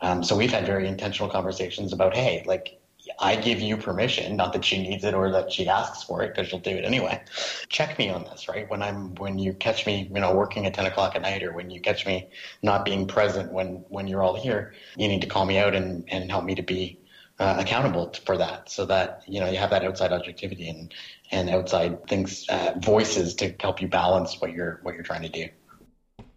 um, 0.00 0.22
so 0.22 0.36
we've 0.36 0.52
had 0.52 0.66
very 0.66 0.86
intentional 0.86 1.30
conversations 1.30 1.92
about, 1.92 2.14
hey, 2.14 2.44
like 2.46 2.78
I 3.18 3.36
give 3.36 3.60
you 3.60 3.78
permission, 3.78 4.36
not 4.36 4.52
that 4.52 4.64
she 4.64 4.82
needs 4.82 5.02
it 5.04 5.14
or 5.14 5.30
that 5.32 5.50
she 5.50 5.66
asks 5.66 6.04
for 6.04 6.22
it, 6.22 6.34
because 6.34 6.48
she'll 6.48 6.58
do 6.58 6.76
it 6.76 6.84
anyway. 6.84 7.22
Check 7.68 7.98
me 7.98 8.10
on 8.10 8.24
this, 8.24 8.48
right? 8.48 8.68
When 8.68 8.82
I'm 8.82 9.14
when 9.14 9.38
you 9.38 9.54
catch 9.54 9.86
me, 9.86 10.10
you 10.12 10.20
know, 10.20 10.34
working 10.34 10.66
at 10.66 10.74
ten 10.74 10.86
o'clock 10.86 11.16
at 11.16 11.22
night, 11.22 11.42
or 11.42 11.52
when 11.52 11.70
you 11.70 11.80
catch 11.80 12.06
me 12.06 12.28
not 12.62 12.84
being 12.84 13.06
present 13.06 13.50
when 13.50 13.84
when 13.88 14.06
you're 14.06 14.22
all 14.22 14.36
here, 14.36 14.74
you 14.96 15.08
need 15.08 15.22
to 15.22 15.26
call 15.26 15.46
me 15.46 15.58
out 15.58 15.74
and 15.74 16.04
and 16.08 16.30
help 16.30 16.44
me 16.44 16.54
to 16.56 16.62
be 16.62 16.97
uh, 17.38 17.56
accountable 17.58 18.12
for 18.24 18.36
that, 18.36 18.68
so 18.68 18.84
that 18.86 19.22
you 19.26 19.40
know 19.40 19.48
you 19.48 19.58
have 19.58 19.70
that 19.70 19.84
outside 19.84 20.12
objectivity 20.12 20.68
and 20.68 20.94
and 21.30 21.50
outside 21.50 22.06
things, 22.08 22.46
uh, 22.48 22.74
voices 22.78 23.34
to 23.34 23.54
help 23.60 23.80
you 23.80 23.88
balance 23.88 24.40
what 24.40 24.52
you're 24.52 24.80
what 24.82 24.94
you're 24.94 25.04
trying 25.04 25.22
to 25.22 25.28
do. 25.28 25.48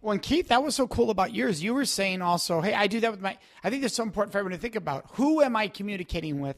Well, 0.00 0.12
and 0.12 0.22
Keith, 0.22 0.48
that 0.48 0.64
was 0.64 0.74
so 0.74 0.88
cool 0.88 1.10
about 1.10 1.32
yours. 1.32 1.62
You 1.62 1.74
were 1.74 1.84
saying 1.84 2.22
also, 2.22 2.60
hey, 2.60 2.74
I 2.74 2.88
do 2.88 3.00
that 3.00 3.10
with 3.10 3.20
my. 3.20 3.38
I 3.62 3.70
think 3.70 3.82
that's 3.82 3.94
so 3.94 4.02
important 4.02 4.32
for 4.32 4.38
everyone 4.38 4.58
to 4.58 4.62
think 4.62 4.76
about. 4.76 5.06
Who 5.12 5.40
am 5.42 5.56
I 5.56 5.68
communicating 5.68 6.40
with 6.40 6.56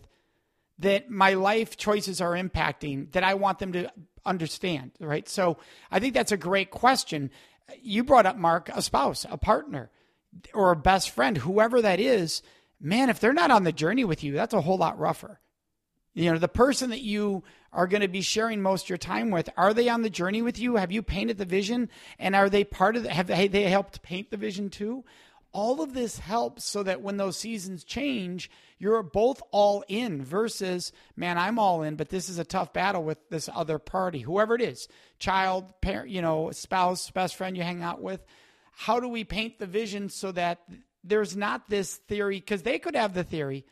that 0.78 1.10
my 1.10 1.34
life 1.34 1.76
choices 1.76 2.20
are 2.20 2.32
impacting 2.32 3.12
that 3.12 3.22
I 3.22 3.34
want 3.34 3.58
them 3.58 3.72
to 3.72 3.92
understand, 4.24 4.92
right? 4.98 5.28
So 5.28 5.58
I 5.90 6.00
think 6.00 6.14
that's 6.14 6.32
a 6.32 6.36
great 6.36 6.70
question. 6.70 7.30
You 7.80 8.02
brought 8.02 8.26
up, 8.26 8.36
Mark, 8.36 8.70
a 8.74 8.82
spouse, 8.82 9.24
a 9.30 9.36
partner, 9.36 9.90
or 10.52 10.70
a 10.70 10.76
best 10.76 11.10
friend, 11.10 11.36
whoever 11.36 11.80
that 11.82 12.00
is. 12.00 12.42
Man, 12.84 13.08
if 13.08 13.18
they're 13.18 13.32
not 13.32 13.50
on 13.50 13.64
the 13.64 13.72
journey 13.72 14.04
with 14.04 14.22
you, 14.22 14.34
that's 14.34 14.52
a 14.52 14.60
whole 14.60 14.76
lot 14.76 14.98
rougher. 14.98 15.40
You 16.12 16.30
know, 16.30 16.38
the 16.38 16.48
person 16.48 16.90
that 16.90 17.00
you 17.00 17.42
are 17.72 17.86
going 17.86 18.02
to 18.02 18.08
be 18.08 18.20
sharing 18.20 18.60
most 18.60 18.84
of 18.84 18.88
your 18.90 18.98
time 18.98 19.30
with, 19.30 19.48
are 19.56 19.72
they 19.72 19.88
on 19.88 20.02
the 20.02 20.10
journey 20.10 20.42
with 20.42 20.58
you? 20.58 20.76
Have 20.76 20.92
you 20.92 21.02
painted 21.02 21.38
the 21.38 21.46
vision? 21.46 21.88
And 22.18 22.36
are 22.36 22.50
they 22.50 22.62
part 22.62 22.96
of 22.96 23.04
the, 23.04 23.10
have 23.12 23.28
they, 23.28 23.62
helped 23.62 24.02
paint 24.02 24.30
the 24.30 24.36
vision 24.36 24.68
too? 24.68 25.02
All 25.50 25.80
of 25.80 25.94
this 25.94 26.18
helps 26.18 26.64
so 26.64 26.82
that 26.82 27.00
when 27.00 27.16
those 27.16 27.38
seasons 27.38 27.84
change, 27.84 28.50
you're 28.78 29.02
both 29.02 29.40
all 29.50 29.82
in 29.88 30.22
versus, 30.22 30.92
man, 31.16 31.38
I'm 31.38 31.58
all 31.58 31.84
in, 31.84 31.96
but 31.96 32.10
this 32.10 32.28
is 32.28 32.38
a 32.38 32.44
tough 32.44 32.74
battle 32.74 33.02
with 33.02 33.30
this 33.30 33.48
other 33.52 33.78
party, 33.78 34.18
whoever 34.18 34.54
it 34.56 34.60
is, 34.60 34.88
child, 35.18 35.80
parent, 35.80 36.10
you 36.10 36.20
know, 36.20 36.50
spouse, 36.50 37.10
best 37.10 37.36
friend 37.36 37.56
you 37.56 37.62
hang 37.62 37.82
out 37.82 38.02
with. 38.02 38.22
How 38.72 39.00
do 39.00 39.08
we 39.08 39.24
paint 39.24 39.58
the 39.58 39.66
vision 39.66 40.10
so 40.10 40.32
that 40.32 40.60
there's 41.04 41.36
not 41.36 41.68
this 41.68 41.96
theory? 41.96 42.40
Because 42.40 42.62
they 42.62 42.78
could 42.78 42.96
have 42.96 43.14
the 43.14 43.24
theory 43.24 43.64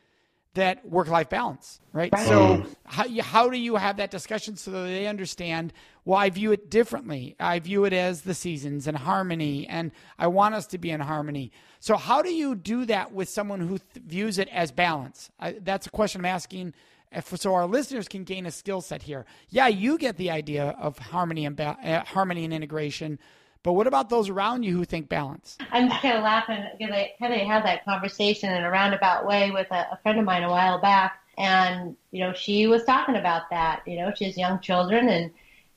that 0.54 0.86
work 0.86 1.08
life 1.08 1.30
balance, 1.30 1.80
right? 1.92 2.12
right? 2.12 2.26
So, 2.26 2.64
how, 2.84 3.08
how 3.20 3.48
do 3.48 3.56
you 3.56 3.76
have 3.76 3.96
that 3.96 4.10
discussion 4.10 4.56
so 4.56 4.70
that 4.70 4.82
they 4.82 5.06
understand, 5.06 5.72
well, 6.04 6.18
I 6.18 6.28
view 6.28 6.52
it 6.52 6.70
differently. 6.70 7.36
I 7.40 7.58
view 7.58 7.84
it 7.84 7.94
as 7.94 8.22
the 8.22 8.34
seasons 8.34 8.86
and 8.86 8.96
harmony, 8.96 9.66
and 9.66 9.92
I 10.18 10.26
want 10.26 10.54
us 10.54 10.66
to 10.68 10.78
be 10.78 10.90
in 10.90 11.00
harmony. 11.00 11.52
So, 11.80 11.96
how 11.96 12.20
do 12.20 12.32
you 12.32 12.54
do 12.54 12.84
that 12.86 13.12
with 13.12 13.28
someone 13.28 13.60
who 13.60 13.78
th- 13.78 14.04
views 14.06 14.38
it 14.38 14.48
as 14.48 14.70
balance? 14.72 15.30
I, 15.40 15.52
that's 15.52 15.86
a 15.86 15.90
question 15.90 16.20
I'm 16.20 16.26
asking. 16.26 16.74
If, 17.10 17.28
so 17.38 17.54
our 17.54 17.66
listeners 17.66 18.08
can 18.08 18.24
gain 18.24 18.46
a 18.46 18.50
skill 18.50 18.80
set 18.80 19.02
here. 19.02 19.26
Yeah, 19.48 19.68
you 19.68 19.98
get 19.98 20.16
the 20.16 20.30
idea 20.30 20.74
of 20.78 20.98
harmony 20.98 21.46
and 21.46 21.56
ba- 21.56 21.76
uh, 21.82 22.04
harmony 22.04 22.44
and 22.44 22.52
integration, 22.52 23.18
but 23.62 23.72
what 23.72 23.86
about 23.86 24.10
those 24.10 24.28
around 24.28 24.64
you 24.64 24.76
who 24.76 24.84
think 24.84 25.08
balance? 25.08 25.56
I'm 25.70 25.88
just 25.88 26.02
kind 26.02 26.16
of 26.16 26.24
laughing 26.24 26.64
because 26.78 26.94
I 26.94 27.12
kind 27.18 27.34
of 27.34 27.40
had 27.40 27.64
that 27.64 27.84
conversation 27.84 28.50
in 28.50 28.62
a 28.62 28.70
roundabout 28.70 29.26
way 29.26 29.50
with 29.50 29.68
a, 29.70 29.88
a 29.92 29.98
friend 30.02 30.18
of 30.18 30.24
mine 30.24 30.42
a 30.42 30.50
while 30.50 30.80
back, 30.80 31.20
and 31.38 31.96
you 32.10 32.24
know 32.24 32.32
she 32.32 32.66
was 32.66 32.84
talking 32.84 33.16
about 33.16 33.50
that. 33.50 33.82
You 33.86 33.98
know, 33.98 34.12
she 34.14 34.24
has 34.24 34.36
young 34.36 34.60
children 34.60 35.08
and 35.08 35.30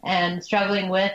and 0.04 0.44
struggling 0.44 0.90
with 0.90 1.14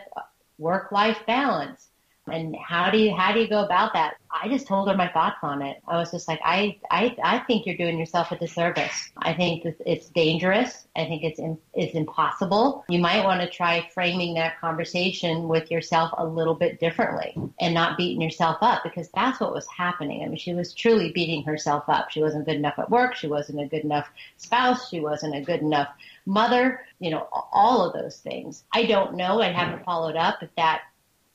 work 0.59 0.93
life 0.93 1.19
balance 1.27 1.90
and 2.31 2.57
how 2.57 2.91
do 2.91 2.99
you 2.99 3.15
how 3.15 3.33
do 3.33 3.41
you 3.41 3.49
go 3.49 3.65
about 3.65 3.93
that? 3.95 4.15
I 4.31 4.49
just 4.49 4.67
told 4.67 4.89
her 4.89 4.97
my 4.97 5.09
thoughts 5.09 5.39
on 5.43 5.61
it. 5.63 5.79
I 5.89 5.97
was 5.97 6.11
just 6.11 6.29
like 6.29 6.41
i 6.45 6.79
i, 6.91 7.17
I 7.23 7.39
think 7.41 7.67
you're 7.67 7.77
doing 7.77 7.99
yourself 7.99 8.33
a 8.33 8.39
disservice. 8.39 9.11
I 9.19 9.33
think 9.33 9.67
it's 9.87 10.09
dangerous. 10.09 10.87
I 10.97 11.05
think 11.05 11.25
it's 11.25 11.39
in, 11.39 11.59
it's 11.75 11.95
impossible. 11.95 12.85
You 12.89 12.99
might 12.99 13.25
want 13.25 13.41
to 13.41 13.51
try 13.51 13.89
framing 13.93 14.35
that 14.35 14.61
conversation 14.61 15.49
with 15.49 15.71
yourself 15.71 16.13
a 16.17 16.27
little 16.27 16.55
bit 16.55 16.81
differently 16.81 17.35
and 17.61 17.75
not 17.75 17.97
beating 17.97 18.21
yourself 18.21 18.59
up 18.61 18.83
because 18.83 19.09
that's 19.15 19.41
what 19.41 19.53
was 19.53 19.67
happening. 19.67 20.23
I 20.23 20.29
mean 20.29 20.39
she 20.39 20.55
was 20.55 20.75
truly 20.75 21.13
beating 21.13 21.45
herself 21.45 21.85
up. 21.89 22.11
She 22.11 22.23
wasn't 22.23 22.47
good 22.47 22.57
enough 22.57 22.79
at 22.79 22.91
work. 22.91 23.15
She 23.15 23.27
wasn't 23.27 23.61
a 23.61 23.67
good 23.67 23.85
enough 23.85 24.09
spouse. 24.37 24.89
She 24.89 25.01
wasn't 25.01 25.37
a 25.37 25.41
good 25.41 25.61
enough 25.61 25.89
mother 26.27 26.87
you 27.01 27.11
know 27.11 27.27
all 27.53 27.85
of 27.85 27.95
those 27.95 28.19
things. 28.19 28.65
I 28.73 28.85
don't 28.85 29.15
know 29.15 29.41
i 29.41 29.51
haven't 29.51 29.85
followed 29.85 30.17
up 30.17 30.43
if 30.43 30.55
that 30.57 30.83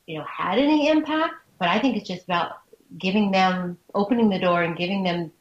you 0.08 0.18
know, 0.18 0.26
had 0.26 0.60
any 0.60 0.90
impact, 0.90 1.36
but 1.60 1.70
I 1.70 1.80
think 1.80 1.98
it's 1.98 2.08
just 2.08 2.24
about 2.24 2.54
giving 2.98 3.32
them, 3.32 3.78
opening 3.94 4.30
the 4.30 4.40
door 4.40 4.62
and 4.62 4.78
giving 4.78 5.04
them 5.04 5.32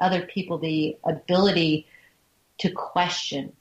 other 0.00 0.22
people 0.22 0.58
the 0.58 0.96
ability 1.04 1.86
to 2.58 2.70
question 2.70 3.52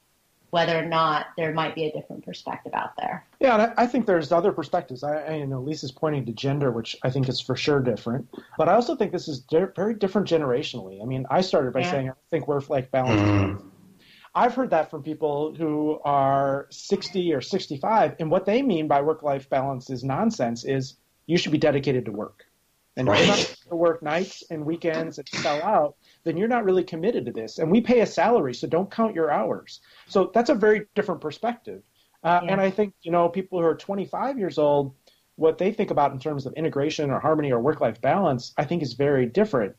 whether 0.52 0.78
or 0.78 0.86
not 0.86 1.28
there 1.38 1.54
might 1.54 1.74
be 1.76 1.86
a 1.86 1.92
different 1.94 2.26
perspective 2.26 2.74
out 2.74 2.92
there. 2.98 3.26
Yeah, 3.40 3.54
and 3.54 3.62
I, 3.62 3.84
I 3.84 3.88
think 3.88 4.06
there's 4.06 4.34
other 4.34 4.52
perspectives. 4.52 5.02
I, 5.02 5.22
I, 5.22 5.36
you 5.36 5.48
know 5.48 5.62
Lisa's 5.62 5.94
pointing 5.94 6.26
to 6.26 6.34
gender, 6.34 6.72
which 6.72 6.98
I 7.04 7.10
think 7.10 7.30
is 7.30 7.40
for 7.40 7.56
sure 7.56 7.80
different, 7.80 8.28
but 8.58 8.68
I 8.68 8.74
also 8.74 8.96
think 8.96 9.14
this 9.14 9.30
is 9.30 9.40
di- 9.40 9.68
very 9.76 9.94
different 9.94 10.28
generationally. 10.28 11.02
I 11.02 11.06
mean, 11.06 11.26
I 11.30 11.40
started 11.42 11.74
by 11.74 11.82
yeah. 11.82 11.92
saying 11.92 12.10
I 12.10 12.14
think 12.30 12.48
work-life 12.50 12.92
balance. 12.92 13.22
Mm. 13.22 13.71
I've 14.34 14.54
heard 14.54 14.70
that 14.70 14.90
from 14.90 15.04
people 15.04 15.54
who 15.54 16.00
are 16.06 16.68
60 16.70 17.34
or 17.34 17.42
65, 17.42 18.16
and 18.20 18.32
what 18.32 18.46
they 18.46 18.62
mean 18.62 18.88
by 18.88 19.02
work-life 19.02 19.50
balance 19.50 19.90
is 19.90 20.04
nonsense. 20.04 20.64
Is 20.64 20.96
you 21.26 21.38
should 21.38 21.52
be 21.52 21.58
dedicated 21.58 22.06
to 22.06 22.12
work, 22.12 22.46
and 22.96 23.08
right. 23.08 23.20
if 23.20 23.28
you're 23.28 23.36
not 23.36 23.58
to 23.70 23.76
work 23.76 24.04
nights 24.04 24.44
and 24.50 24.66
weekends 24.66 25.18
and 25.18 25.28
sell 25.28 25.62
out, 25.62 25.96
then 26.24 26.38
you're 26.38 26.48
not 26.48 26.64
really 26.64 26.84
committed 26.84 27.26
to 27.26 27.32
this. 27.32 27.58
And 27.60 27.70
we 27.70 27.82
pay 27.82 28.00
a 28.00 28.06
salary, 28.06 28.54
so 28.54 28.68
don't 28.68 28.90
count 28.90 29.16
your 29.16 29.32
hours. 29.32 29.82
So 30.08 30.32
that's 30.34 30.50
a 30.50 30.56
very 30.56 30.86
different 30.96 31.20
perspective. 31.20 31.84
Uh, 32.24 32.42
yeah. 32.44 32.52
And 32.54 32.62
I 32.62 32.70
think 32.70 32.94
you 33.02 33.12
know 33.12 33.28
people 33.28 33.60
who 33.60 33.66
are 33.66 33.76
25 33.76 34.38
years 34.38 34.58
old, 34.58 34.94
what 35.36 35.58
they 35.58 35.74
think 35.74 35.92
about 35.92 36.14
in 36.14 36.20
terms 36.20 36.46
of 36.46 36.54
integration 36.54 37.12
or 37.12 37.20
harmony 37.20 37.52
or 37.52 37.60
work-life 37.60 38.00
balance, 38.00 38.54
I 38.58 38.64
think 38.64 38.82
is 38.82 38.94
very 38.94 39.26
different. 39.26 39.76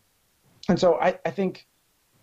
And 0.69 0.79
so 0.79 1.01
I, 1.01 1.19
I 1.25 1.31
think 1.31 1.67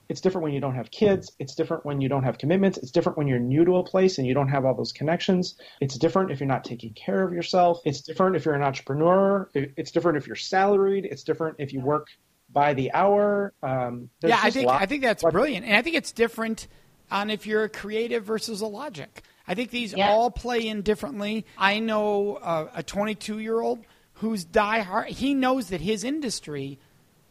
it's 0.09 0.21
different 0.21 0.43
when 0.43 0.53
you 0.53 0.59
don't 0.59 0.75
have 0.75 0.89
kids. 0.91 1.31
It's 1.39 1.55
different 1.55 1.85
when 1.85 2.01
you 2.01 2.09
don't 2.09 2.23
have 2.23 2.37
commitments. 2.37 2.77
It's 2.79 2.91
different 2.91 3.17
when 3.17 3.27
you're 3.27 3.39
new 3.39 3.63
to 3.65 3.77
a 3.77 3.83
place 3.83 4.17
and 4.17 4.27
you 4.27 4.33
don't 4.33 4.49
have 4.49 4.65
all 4.65 4.73
those 4.75 4.91
connections. 4.91 5.55
It's 5.79 5.97
different 5.97 6.31
if 6.31 6.39
you're 6.39 6.47
not 6.47 6.63
taking 6.63 6.93
care 6.93 7.23
of 7.23 7.31
yourself. 7.31 7.79
It's 7.85 8.01
different 8.01 8.35
if 8.35 8.43
you're 8.45 8.55
an 8.55 8.63
entrepreneur. 8.63 9.49
It's 9.53 9.91
different 9.91 10.17
if 10.17 10.27
you're 10.27 10.35
salaried. 10.35 11.05
It's 11.05 11.23
different 11.23 11.57
if 11.59 11.71
you 11.73 11.79
work 11.81 12.07
by 12.51 12.73
the 12.73 12.91
hour. 12.93 13.53
Um, 13.61 14.09
yeah, 14.21 14.39
I 14.41 14.49
think 14.49 14.67
I 14.69 14.85
think 14.87 15.03
that's 15.03 15.21
lots- 15.23 15.33
brilliant, 15.33 15.65
and 15.67 15.75
I 15.75 15.83
think 15.83 15.95
it's 15.95 16.11
different 16.11 16.67
on 17.11 17.29
if 17.29 17.45
you're 17.45 17.63
a 17.63 17.69
creative 17.69 18.23
versus 18.23 18.61
a 18.61 18.65
logic. 18.67 19.21
I 19.47 19.53
think 19.53 19.69
these 19.71 19.93
Yeah. 19.93 20.09
all 20.09 20.31
play 20.31 20.67
in 20.67 20.81
differently. 20.81 21.45
I 21.57 21.79
know 21.79 22.35
uh, 22.37 22.69
a 22.75 22.81
22 22.83 23.37
year 23.39 23.59
old 23.61 23.79
who's 24.13 24.43
die 24.45 24.79
hard. 24.79 25.07
He 25.09 25.33
knows 25.35 25.69
that 25.69 25.81
his 25.81 26.03
industry, 26.03 26.79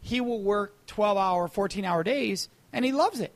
he 0.01 0.21
will 0.21 0.41
work 0.41 0.85
12 0.87 1.17
hour, 1.17 1.47
14 1.47 1.83
hour 1.85 2.03
days, 2.03 2.47
and 2.73 2.85
he 2.85 2.91
loves 2.91 3.19
it. 3.19 3.33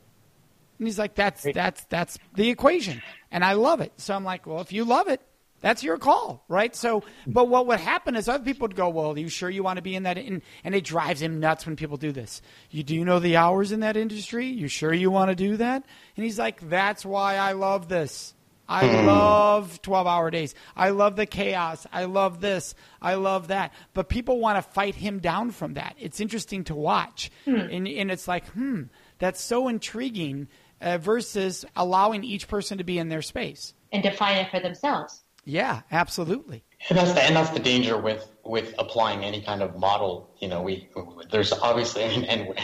And 0.79 0.87
he's 0.87 0.99
like, 0.99 1.15
that's 1.15 1.45
that's 1.53 1.83
that's 1.85 2.17
the 2.35 2.49
equation, 2.49 3.01
and 3.31 3.43
I 3.43 3.53
love 3.53 3.79
it. 3.79 3.93
So 3.97 4.13
I'm 4.13 4.23
like, 4.23 4.45
well, 4.47 4.61
if 4.61 4.73
you 4.73 4.85
love 4.85 5.07
it, 5.07 5.21
that's 5.63 5.81
your 5.81 5.97
call, 5.97 6.43
right? 6.49 6.75
So, 6.75 7.03
but 7.25 7.47
what 7.47 7.67
would 7.67 7.79
happen 7.79 8.17
is 8.17 8.27
other 8.27 8.43
people 8.43 8.67
would 8.67 8.75
go, 8.75 8.89
well, 8.89 9.13
are 9.13 9.17
you 9.17 9.29
sure 9.29 9.49
you 9.49 9.63
want 9.63 9.77
to 9.77 9.81
be 9.81 9.95
in 9.95 10.03
that? 10.03 10.17
And, 10.17 10.41
and 10.65 10.75
it 10.75 10.83
drives 10.83 11.21
him 11.21 11.39
nuts 11.39 11.65
when 11.65 11.77
people 11.77 11.95
do 11.95 12.11
this. 12.11 12.41
You 12.69 12.83
do 12.83 12.93
you 12.93 13.05
know 13.05 13.19
the 13.19 13.37
hours 13.37 13.71
in 13.71 13.79
that 13.79 13.95
industry? 13.95 14.47
You 14.47 14.67
sure 14.67 14.93
you 14.93 15.09
want 15.09 15.29
to 15.29 15.35
do 15.35 15.55
that? 15.57 15.85
And 16.17 16.25
he's 16.25 16.37
like, 16.37 16.69
that's 16.69 17.05
why 17.05 17.37
I 17.37 17.53
love 17.53 17.87
this. 17.87 18.33
I 18.67 19.03
love 19.05 19.81
12 19.81 20.07
hour 20.07 20.31
days. 20.31 20.55
I 20.75 20.89
love 20.89 21.15
the 21.15 21.25
chaos. 21.25 21.85
I 21.93 22.05
love 22.05 22.41
this. 22.41 22.75
I 23.01 23.15
love 23.15 23.47
that. 23.49 23.73
But 23.93 24.09
people 24.09 24.39
want 24.39 24.57
to 24.57 24.69
fight 24.71 24.95
him 24.95 25.19
down 25.19 25.51
from 25.51 25.75
that. 25.75 25.95
It's 25.99 26.19
interesting 26.19 26.63
to 26.65 26.75
watch. 26.75 27.29
And, 27.71 27.87
and 27.87 28.11
it's 28.11 28.27
like, 28.27 28.47
hmm, 28.47 28.83
that's 29.19 29.41
so 29.41 29.67
intriguing 29.67 30.47
uh, 30.81 30.97
versus 30.97 31.65
allowing 31.75 32.23
each 32.23 32.47
person 32.47 32.77
to 32.77 32.83
be 32.83 32.97
in 32.97 33.09
their 33.09 33.21
space. 33.21 33.73
and 33.91 34.03
define 34.03 34.37
it 34.37 34.49
for 34.49 34.59
themselves. 34.59 35.23
Yeah, 35.45 35.81
absolutely. 35.91 36.63
And 36.89 36.97
that's 36.97 37.13
the 37.13 37.23
and 37.23 37.35
that's 37.35 37.49
the 37.49 37.59
danger 37.59 37.97
with 37.97 38.29
with 38.43 38.73
applying 38.79 39.23
any 39.23 39.41
kind 39.41 39.61
of 39.61 39.77
model. 39.77 40.33
You 40.39 40.47
know, 40.47 40.61
we 40.61 40.89
there's 41.31 41.53
obviously 41.53 42.03
and, 42.03 42.25
and 42.25 42.55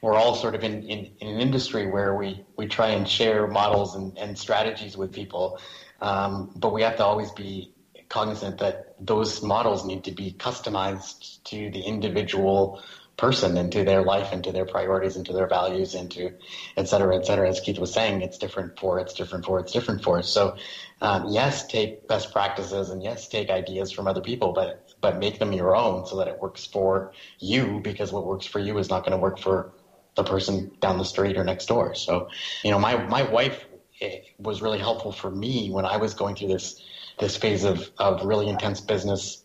we're 0.00 0.14
all 0.14 0.34
sort 0.34 0.54
of 0.54 0.64
in, 0.64 0.82
in, 0.82 1.10
in 1.20 1.28
an 1.28 1.40
industry 1.40 1.86
where 1.86 2.14
we 2.14 2.44
we 2.56 2.66
try 2.66 2.88
and 2.88 3.08
share 3.08 3.46
models 3.46 3.94
and, 3.94 4.16
and 4.18 4.36
strategies 4.36 4.96
with 4.96 5.12
people, 5.12 5.58
um, 6.00 6.52
but 6.56 6.72
we 6.72 6.82
have 6.82 6.96
to 6.96 7.04
always 7.04 7.30
be 7.32 7.72
cognizant 8.08 8.58
that 8.58 8.94
those 9.00 9.42
models 9.42 9.86
need 9.86 10.04
to 10.04 10.12
be 10.12 10.32
customized 10.32 11.42
to 11.44 11.70
the 11.70 11.80
individual 11.80 12.82
person 13.16 13.56
into 13.56 13.84
their 13.84 14.02
life 14.02 14.32
into 14.32 14.52
their 14.52 14.64
priorities 14.64 15.16
into 15.16 15.32
their 15.32 15.46
values 15.46 15.94
into 15.94 16.12
to 16.12 16.34
et 16.76 16.88
cetera, 16.88 17.16
et 17.16 17.26
cetera. 17.26 17.48
As 17.48 17.60
Keith 17.60 17.78
was 17.78 17.92
saying, 17.92 18.22
it's 18.22 18.38
different 18.38 18.78
for, 18.78 18.98
it's 18.98 19.14
different 19.14 19.44
for, 19.44 19.58
it's 19.58 19.72
different 19.72 20.02
for. 20.02 20.22
So, 20.22 20.56
um, 21.00 21.28
yes, 21.30 21.66
take 21.66 22.06
best 22.08 22.32
practices 22.32 22.90
and 22.90 23.02
yes, 23.02 23.28
take 23.28 23.50
ideas 23.50 23.92
from 23.92 24.06
other 24.06 24.20
people, 24.20 24.52
but, 24.52 24.84
but 25.00 25.18
make 25.18 25.38
them 25.38 25.52
your 25.52 25.74
own 25.74 26.06
so 26.06 26.16
that 26.18 26.28
it 26.28 26.40
works 26.40 26.66
for 26.66 27.12
you 27.38 27.80
because 27.82 28.12
what 28.12 28.24
works 28.24 28.46
for 28.46 28.58
you 28.58 28.78
is 28.78 28.88
not 28.88 29.04
going 29.04 29.12
to 29.12 29.18
work 29.18 29.38
for 29.38 29.72
the 30.14 30.24
person 30.24 30.70
down 30.80 30.98
the 30.98 31.04
street 31.04 31.36
or 31.36 31.44
next 31.44 31.66
door. 31.66 31.94
So, 31.94 32.28
you 32.62 32.70
know, 32.70 32.78
my, 32.78 32.96
my 33.06 33.22
wife 33.22 33.64
eh, 34.00 34.18
was 34.38 34.60
really 34.62 34.78
helpful 34.78 35.12
for 35.12 35.30
me 35.30 35.70
when 35.70 35.84
I 35.84 35.96
was 35.96 36.14
going 36.14 36.36
through 36.36 36.48
this, 36.48 36.80
this 37.18 37.36
phase 37.36 37.64
of, 37.64 37.90
of 37.98 38.24
really 38.24 38.48
intense 38.48 38.80
business 38.80 39.42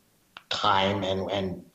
time 0.49 1.03
and, 1.03 1.31
and, 1.31 1.65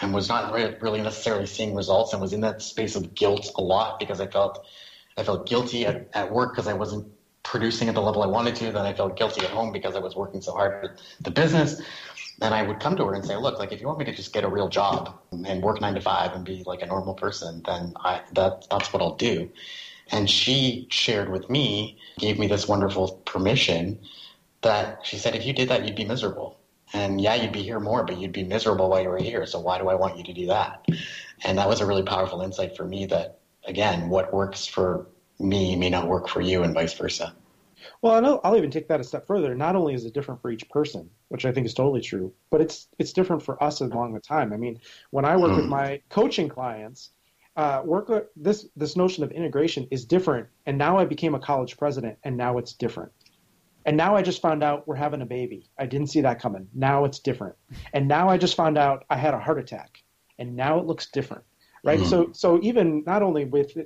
and 0.00 0.14
was 0.14 0.28
not 0.28 0.52
re- 0.52 0.76
really 0.80 1.00
necessarily 1.00 1.46
seeing 1.46 1.74
results 1.74 2.12
and 2.12 2.20
was 2.20 2.32
in 2.32 2.40
that 2.42 2.62
space 2.62 2.96
of 2.96 3.14
guilt 3.14 3.50
a 3.56 3.62
lot 3.62 3.98
because 3.98 4.20
I 4.20 4.26
felt, 4.26 4.66
I 5.16 5.22
felt 5.22 5.46
guilty 5.46 5.86
at, 5.86 6.08
at 6.14 6.30
work 6.30 6.52
because 6.52 6.68
I 6.68 6.74
wasn't 6.74 7.12
producing 7.42 7.88
at 7.88 7.94
the 7.94 8.02
level 8.02 8.22
I 8.22 8.26
wanted 8.26 8.56
to. 8.56 8.72
Then 8.72 8.84
I 8.84 8.92
felt 8.92 9.16
guilty 9.16 9.44
at 9.44 9.50
home 9.50 9.72
because 9.72 9.94
I 9.94 10.00
was 10.00 10.14
working 10.16 10.42
so 10.42 10.52
hard 10.52 10.84
at 10.84 11.00
the 11.20 11.30
business. 11.30 11.80
And 12.42 12.52
I 12.52 12.62
would 12.62 12.80
come 12.80 12.96
to 12.96 13.04
her 13.06 13.14
and 13.14 13.24
say, 13.24 13.36
look, 13.36 13.58
like 13.58 13.72
if 13.72 13.80
you 13.80 13.86
want 13.86 13.98
me 13.98 14.04
to 14.04 14.14
just 14.14 14.32
get 14.32 14.44
a 14.44 14.48
real 14.48 14.68
job 14.68 15.18
and 15.32 15.62
work 15.62 15.80
nine 15.80 15.94
to 15.94 16.00
five 16.02 16.32
and 16.32 16.44
be 16.44 16.62
like 16.66 16.82
a 16.82 16.86
normal 16.86 17.14
person, 17.14 17.62
then 17.64 17.94
I, 17.96 18.20
that, 18.34 18.66
that's 18.70 18.92
what 18.92 19.00
I'll 19.00 19.16
do. 19.16 19.50
And 20.10 20.28
she 20.28 20.86
shared 20.90 21.30
with 21.30 21.48
me, 21.48 21.98
gave 22.18 22.38
me 22.38 22.46
this 22.46 22.68
wonderful 22.68 23.22
permission 23.24 23.98
that 24.60 25.00
she 25.04 25.16
said, 25.16 25.34
if 25.34 25.46
you 25.46 25.52
did 25.52 25.70
that, 25.70 25.86
you'd 25.86 25.96
be 25.96 26.04
miserable. 26.04 26.58
And 26.92 27.20
yeah, 27.20 27.34
you'd 27.34 27.52
be 27.52 27.62
here 27.62 27.80
more, 27.80 28.04
but 28.04 28.18
you'd 28.18 28.32
be 28.32 28.44
miserable 28.44 28.88
while 28.88 29.02
you 29.02 29.08
were 29.08 29.18
here. 29.18 29.44
So 29.46 29.60
why 29.60 29.78
do 29.78 29.88
I 29.88 29.94
want 29.94 30.16
you 30.18 30.24
to 30.24 30.32
do 30.32 30.46
that? 30.46 30.86
And 31.44 31.58
that 31.58 31.68
was 31.68 31.80
a 31.80 31.86
really 31.86 32.04
powerful 32.04 32.42
insight 32.42 32.76
for 32.76 32.84
me 32.84 33.06
that, 33.06 33.38
again, 33.66 34.08
what 34.08 34.32
works 34.32 34.66
for 34.66 35.06
me 35.38 35.76
may 35.76 35.90
not 35.90 36.08
work 36.08 36.28
for 36.28 36.40
you 36.40 36.62
and 36.62 36.72
vice 36.74 36.94
versa. 36.94 37.34
Well, 38.02 38.14
I 38.14 38.20
know, 38.20 38.40
I'll 38.42 38.56
even 38.56 38.70
take 38.70 38.88
that 38.88 39.00
a 39.00 39.04
step 39.04 39.26
further. 39.26 39.54
Not 39.54 39.76
only 39.76 39.94
is 39.94 40.04
it 40.04 40.14
different 40.14 40.40
for 40.40 40.50
each 40.50 40.68
person, 40.68 41.10
which 41.28 41.44
I 41.44 41.52
think 41.52 41.66
is 41.66 41.74
totally 41.74 42.00
true, 42.00 42.32
but 42.50 42.60
it's 42.60 42.88
it's 42.98 43.12
different 43.12 43.42
for 43.42 43.62
us 43.62 43.80
along 43.80 44.14
the 44.14 44.20
time. 44.20 44.52
I 44.52 44.56
mean, 44.56 44.80
when 45.10 45.24
I 45.24 45.36
work 45.36 45.56
with 45.56 45.66
my 45.66 46.02
coaching 46.08 46.48
clients, 46.48 47.10
uh, 47.56 47.82
work 47.84 48.30
this 48.36 48.66
this 48.76 48.96
notion 48.96 49.24
of 49.24 49.32
integration 49.32 49.88
is 49.90 50.04
different. 50.04 50.48
And 50.66 50.78
now 50.78 50.98
I 50.98 51.04
became 51.04 51.34
a 51.34 51.40
college 51.40 51.76
president, 51.76 52.18
and 52.24 52.36
now 52.36 52.58
it's 52.58 52.72
different. 52.72 53.12
And 53.86 53.96
now 53.96 54.16
I 54.16 54.22
just 54.22 54.42
found 54.42 54.62
out 54.62 54.86
we're 54.86 54.96
having 54.96 55.22
a 55.22 55.26
baby. 55.26 55.70
I 55.78 55.86
didn't 55.86 56.08
see 56.08 56.20
that 56.22 56.40
coming. 56.40 56.68
Now 56.74 57.04
it's 57.04 57.20
different. 57.20 57.54
And 57.94 58.08
now 58.08 58.28
I 58.28 58.36
just 58.36 58.56
found 58.56 58.76
out 58.76 59.04
I 59.08 59.16
had 59.16 59.32
a 59.32 59.38
heart 59.38 59.58
attack, 59.58 60.02
and 60.38 60.56
now 60.56 60.78
it 60.80 60.86
looks 60.86 61.06
different, 61.06 61.44
right? 61.84 62.00
So 62.00 62.30
so 62.32 62.60
even 62.62 63.04
not 63.06 63.22
only 63.22 63.44
with 63.46 63.76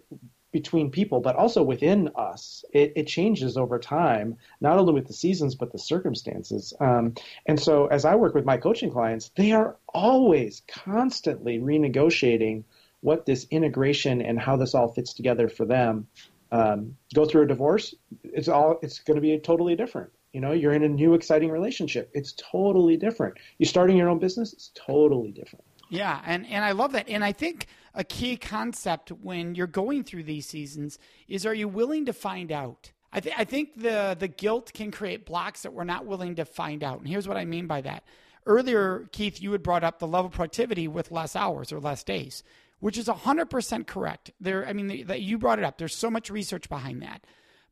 between 0.53 0.91
people, 0.91 1.21
but 1.21 1.37
also 1.37 1.63
within 1.63 2.11
us. 2.17 2.65
It, 2.73 2.93
it 2.97 3.07
changes 3.07 3.57
over 3.57 3.79
time, 3.79 4.37
not 4.61 4.79
only 4.79 4.93
with 4.93 5.07
the 5.07 5.13
seasons, 5.13 5.55
but 5.55 5.73
the 5.73 5.79
circumstances. 5.79 6.73
Um, 6.81 7.15
and 7.47 7.61
so, 7.61 7.87
as 7.87 8.05
I 8.05 8.17
work 8.17 8.35
with 8.35 8.45
my 8.45 8.57
coaching 8.57 8.91
clients, 8.91 9.31
they 9.37 9.53
are 9.53 9.77
always 9.89 10.63
constantly 10.69 11.59
renegotiating 11.59 12.65
what 13.01 13.27
this 13.27 13.47
integration 13.51 14.21
and 14.21 14.39
how 14.39 14.57
this 14.57 14.75
all 14.75 14.89
fits 14.89 15.15
together 15.15 15.49
for 15.49 15.65
them. 15.65 16.09
Um, 16.53 16.97
go 17.15 17.25
through 17.25 17.43
a 17.43 17.47
divorce, 17.47 17.95
it's 18.25 18.49
all 18.49 18.79
it's 18.83 18.99
going 18.99 19.15
to 19.15 19.21
be 19.21 19.39
totally 19.39 19.77
different. 19.77 20.11
You 20.33 20.41
know, 20.41 20.53
you're 20.53 20.73
in 20.73 20.85
a 20.85 20.89
new 20.89 21.15
exciting 21.15 21.51
relationship. 21.51 22.11
It's 22.15 22.33
totally 22.33 22.97
different. 22.97 23.37
You're 23.59 23.69
starting 23.69 23.97
your 23.97 24.09
own 24.09 24.19
business. 24.19 24.53
It's 24.53 24.71
totally 24.75 25.33
different. 25.33 25.65
Yeah, 25.91 26.21
and, 26.25 26.47
and 26.47 26.65
I 26.65 26.71
love 26.73 26.93
that. 26.93 27.09
And 27.09 27.25
I 27.25 27.33
think 27.33 27.67
a 27.95 28.05
key 28.05 28.37
concept 28.37 29.11
when 29.11 29.57
you're 29.57 29.67
going 29.67 30.05
through 30.05 30.23
these 30.23 30.47
seasons 30.47 30.99
is 31.27 31.45
are 31.45 31.55
you 31.55 31.67
willing 31.67 32.07
to 32.07 32.13
find 32.13 32.53
out? 32.53 32.93
I, 33.13 33.19
th- 33.19 33.35
I 33.37 33.45
think 33.45 33.81
the, 33.81 34.17
the 34.19 34.29
guilt 34.29 34.73
can 34.73 34.93
create 34.93 35.27
blocks 35.27 35.63
that 35.63 35.73
we're 35.73 35.83
not 35.83 36.07
willing 36.07 36.37
to 36.37 36.45
find 36.45 36.85
out. 36.85 37.01
And 37.01 37.09
here's 37.09 37.27
what 37.27 37.37
I 37.37 37.45
mean 37.45 37.67
by 37.67 37.81
that. 37.81 38.05
Earlier, 38.47 39.09
Keith, 39.11 39.43
you 39.43 39.51
had 39.53 39.65
brought 39.65 39.83
up 39.83 39.99
the 39.99 40.07
level 40.07 40.31
productivity 40.31 40.87
with 40.87 41.11
less 41.11 41.35
hours 41.35 41.73
or 41.73 41.81
less 41.81 42.05
days, 42.05 42.45
which 42.81 42.99
is 42.99 43.07
100% 43.07 43.87
correct. 43.87 44.33
There, 44.41 44.67
I 44.67 44.73
mean, 44.73 45.07
that 45.07 45.21
you 45.21 45.39
brought 45.39 45.59
it 45.59 45.65
up. 45.65 45.79
There's 45.79 45.95
so 45.95 46.11
much 46.11 46.31
research 46.31 46.69
behind 46.69 47.03
that. 47.03 47.25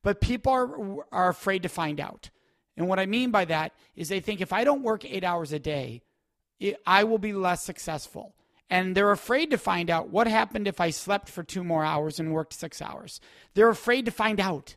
But 0.02 0.20
people 0.20 0.52
are, 0.52 1.04
are 1.10 1.28
afraid 1.30 1.62
to 1.64 1.68
find 1.68 1.98
out. 1.98 2.30
And 2.76 2.86
what 2.88 3.00
I 3.00 3.06
mean 3.06 3.30
by 3.30 3.44
that 3.46 3.72
is 3.96 4.08
they 4.08 4.20
think 4.20 4.40
if 4.40 4.52
I 4.52 4.62
don't 4.64 4.82
work 4.82 5.04
eight 5.04 5.24
hours 5.24 5.52
a 5.52 5.58
day, 5.58 6.02
it, 6.60 6.76
I 6.86 7.04
will 7.04 7.18
be 7.18 7.32
less 7.32 7.64
successful. 7.64 8.34
And 8.70 8.94
they're 8.94 9.10
afraid 9.10 9.50
to 9.50 9.58
find 9.58 9.90
out 9.90 10.10
what 10.10 10.28
happened 10.28 10.68
if 10.68 10.80
I 10.80 10.90
slept 10.90 11.28
for 11.28 11.42
two 11.42 11.64
more 11.64 11.84
hours 11.84 12.20
and 12.20 12.32
worked 12.32 12.52
six 12.52 12.82
hours. 12.82 13.20
They're 13.54 13.70
afraid 13.70 14.04
to 14.04 14.10
find 14.10 14.38
out. 14.38 14.76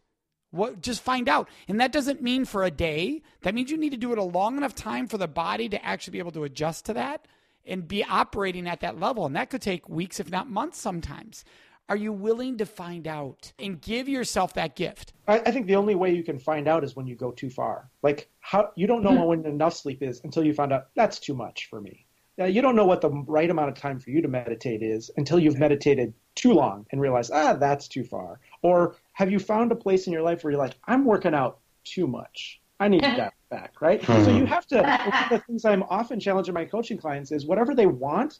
What 0.49 0.81
just 0.81 1.01
find 1.01 1.29
out. 1.29 1.49
And 1.67 1.79
that 1.79 1.91
doesn't 1.91 2.21
mean 2.21 2.45
for 2.45 2.63
a 2.63 2.71
day. 2.71 3.21
That 3.41 3.53
means 3.53 3.69
you 3.69 3.77
need 3.77 3.91
to 3.91 3.97
do 3.97 4.11
it 4.11 4.17
a 4.17 4.23
long 4.23 4.57
enough 4.57 4.75
time 4.75 5.07
for 5.07 5.17
the 5.17 5.27
body 5.27 5.69
to 5.69 5.85
actually 5.85 6.11
be 6.11 6.19
able 6.19 6.31
to 6.31 6.43
adjust 6.43 6.85
to 6.85 6.93
that 6.93 7.25
and 7.65 7.87
be 7.87 8.03
operating 8.03 8.67
at 8.67 8.81
that 8.81 8.99
level. 8.99 9.25
And 9.25 9.35
that 9.35 9.49
could 9.49 9.61
take 9.61 9.87
weeks, 9.89 10.19
if 10.19 10.29
not 10.29 10.49
months 10.49 10.79
sometimes. 10.79 11.43
Are 11.89 11.97
you 11.97 12.13
willing 12.13 12.57
to 12.57 12.65
find 12.65 13.05
out 13.05 13.51
and 13.59 13.81
give 13.81 14.07
yourself 14.07 14.53
that 14.53 14.77
gift? 14.77 15.11
I, 15.27 15.39
I 15.39 15.51
think 15.51 15.67
the 15.67 15.75
only 15.75 15.95
way 15.95 16.15
you 16.15 16.23
can 16.23 16.39
find 16.39 16.67
out 16.67 16.85
is 16.85 16.95
when 16.95 17.05
you 17.05 17.15
go 17.15 17.31
too 17.31 17.49
far. 17.49 17.89
Like 18.01 18.29
how 18.39 18.71
you 18.75 18.87
don't 18.87 19.03
know 19.03 19.25
when 19.25 19.45
enough 19.45 19.73
sleep 19.73 20.01
is 20.01 20.21
until 20.23 20.45
you 20.45 20.53
find 20.53 20.71
out 20.71 20.87
that's 20.95 21.19
too 21.19 21.33
much 21.33 21.67
for 21.69 21.81
me. 21.81 22.05
Uh, 22.39 22.45
you 22.45 22.61
don't 22.61 22.77
know 22.77 22.85
what 22.85 23.01
the 23.01 23.09
right 23.09 23.49
amount 23.49 23.69
of 23.69 23.75
time 23.75 23.99
for 23.99 24.09
you 24.09 24.21
to 24.21 24.29
meditate 24.29 24.81
is 24.81 25.11
until 25.17 25.37
you've 25.37 25.59
meditated 25.59 26.13
too 26.33 26.53
long 26.53 26.85
and 26.91 27.01
realize 27.01 27.29
ah 27.29 27.53
that's 27.53 27.89
too 27.89 28.05
far. 28.05 28.39
Or 28.61 28.95
have 29.11 29.29
you 29.29 29.39
found 29.39 29.73
a 29.73 29.75
place 29.75 30.07
in 30.07 30.13
your 30.13 30.21
life 30.21 30.45
where 30.45 30.51
you're 30.51 30.61
like 30.61 30.75
I'm 30.87 31.03
working 31.03 31.33
out 31.33 31.59
too 31.83 32.07
much. 32.07 32.60
I 32.81 32.87
need 32.87 33.03
to 33.03 33.15
dial 33.15 33.31
back, 33.51 33.79
right? 33.79 34.03
So 34.03 34.13
hmm. 34.13 34.37
you 34.37 34.45
have 34.47 34.65
to. 34.67 34.75
One 34.81 35.23
of 35.23 35.29
the 35.29 35.39
things 35.45 35.65
I'm 35.65 35.83
often 35.83 36.19
challenging 36.19 36.55
my 36.55 36.65
coaching 36.65 36.97
clients 36.97 37.31
is 37.31 37.45
whatever 37.45 37.75
they 37.75 37.85
want, 37.85 38.39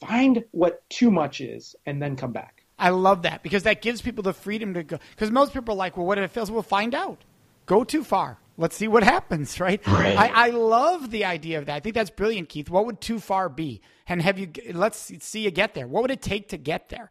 find 0.00 0.44
what 0.50 0.88
too 0.90 1.10
much 1.10 1.40
is, 1.40 1.76
and 1.86 2.02
then 2.02 2.16
come 2.16 2.32
back. 2.32 2.64
I 2.78 2.90
love 2.90 3.22
that 3.22 3.44
because 3.44 3.62
that 3.62 3.80
gives 3.82 4.02
people 4.02 4.22
the 4.22 4.34
freedom 4.34 4.74
to 4.74 4.82
go. 4.82 4.98
Because 5.10 5.30
most 5.30 5.54
people 5.54 5.74
are 5.74 5.78
like, 5.78 5.96
well, 5.96 6.04
what 6.04 6.18
if 6.18 6.24
it 6.24 6.30
fails? 6.32 6.50
We'll 6.50 6.62
find 6.62 6.94
out. 6.94 7.22
Go 7.64 7.84
too 7.84 8.02
far. 8.02 8.38
Let's 8.58 8.74
see 8.74 8.88
what 8.88 9.04
happens, 9.04 9.60
right? 9.60 9.86
Right. 9.86 10.18
I, 10.18 10.48
I 10.48 10.50
love 10.50 11.10
the 11.12 11.24
idea 11.24 11.58
of 11.58 11.66
that. 11.66 11.76
I 11.76 11.80
think 11.80 11.94
that's 11.94 12.10
brilliant, 12.10 12.48
Keith. 12.48 12.68
What 12.68 12.86
would 12.86 13.00
too 13.00 13.20
far 13.20 13.48
be? 13.48 13.80
And 14.08 14.20
have 14.20 14.36
you, 14.38 14.50
let's 14.72 15.12
see 15.20 15.40
you 15.40 15.52
get 15.52 15.74
there. 15.74 15.86
What 15.86 16.02
would 16.02 16.10
it 16.10 16.22
take 16.22 16.48
to 16.48 16.56
get 16.56 16.88
there? 16.88 17.10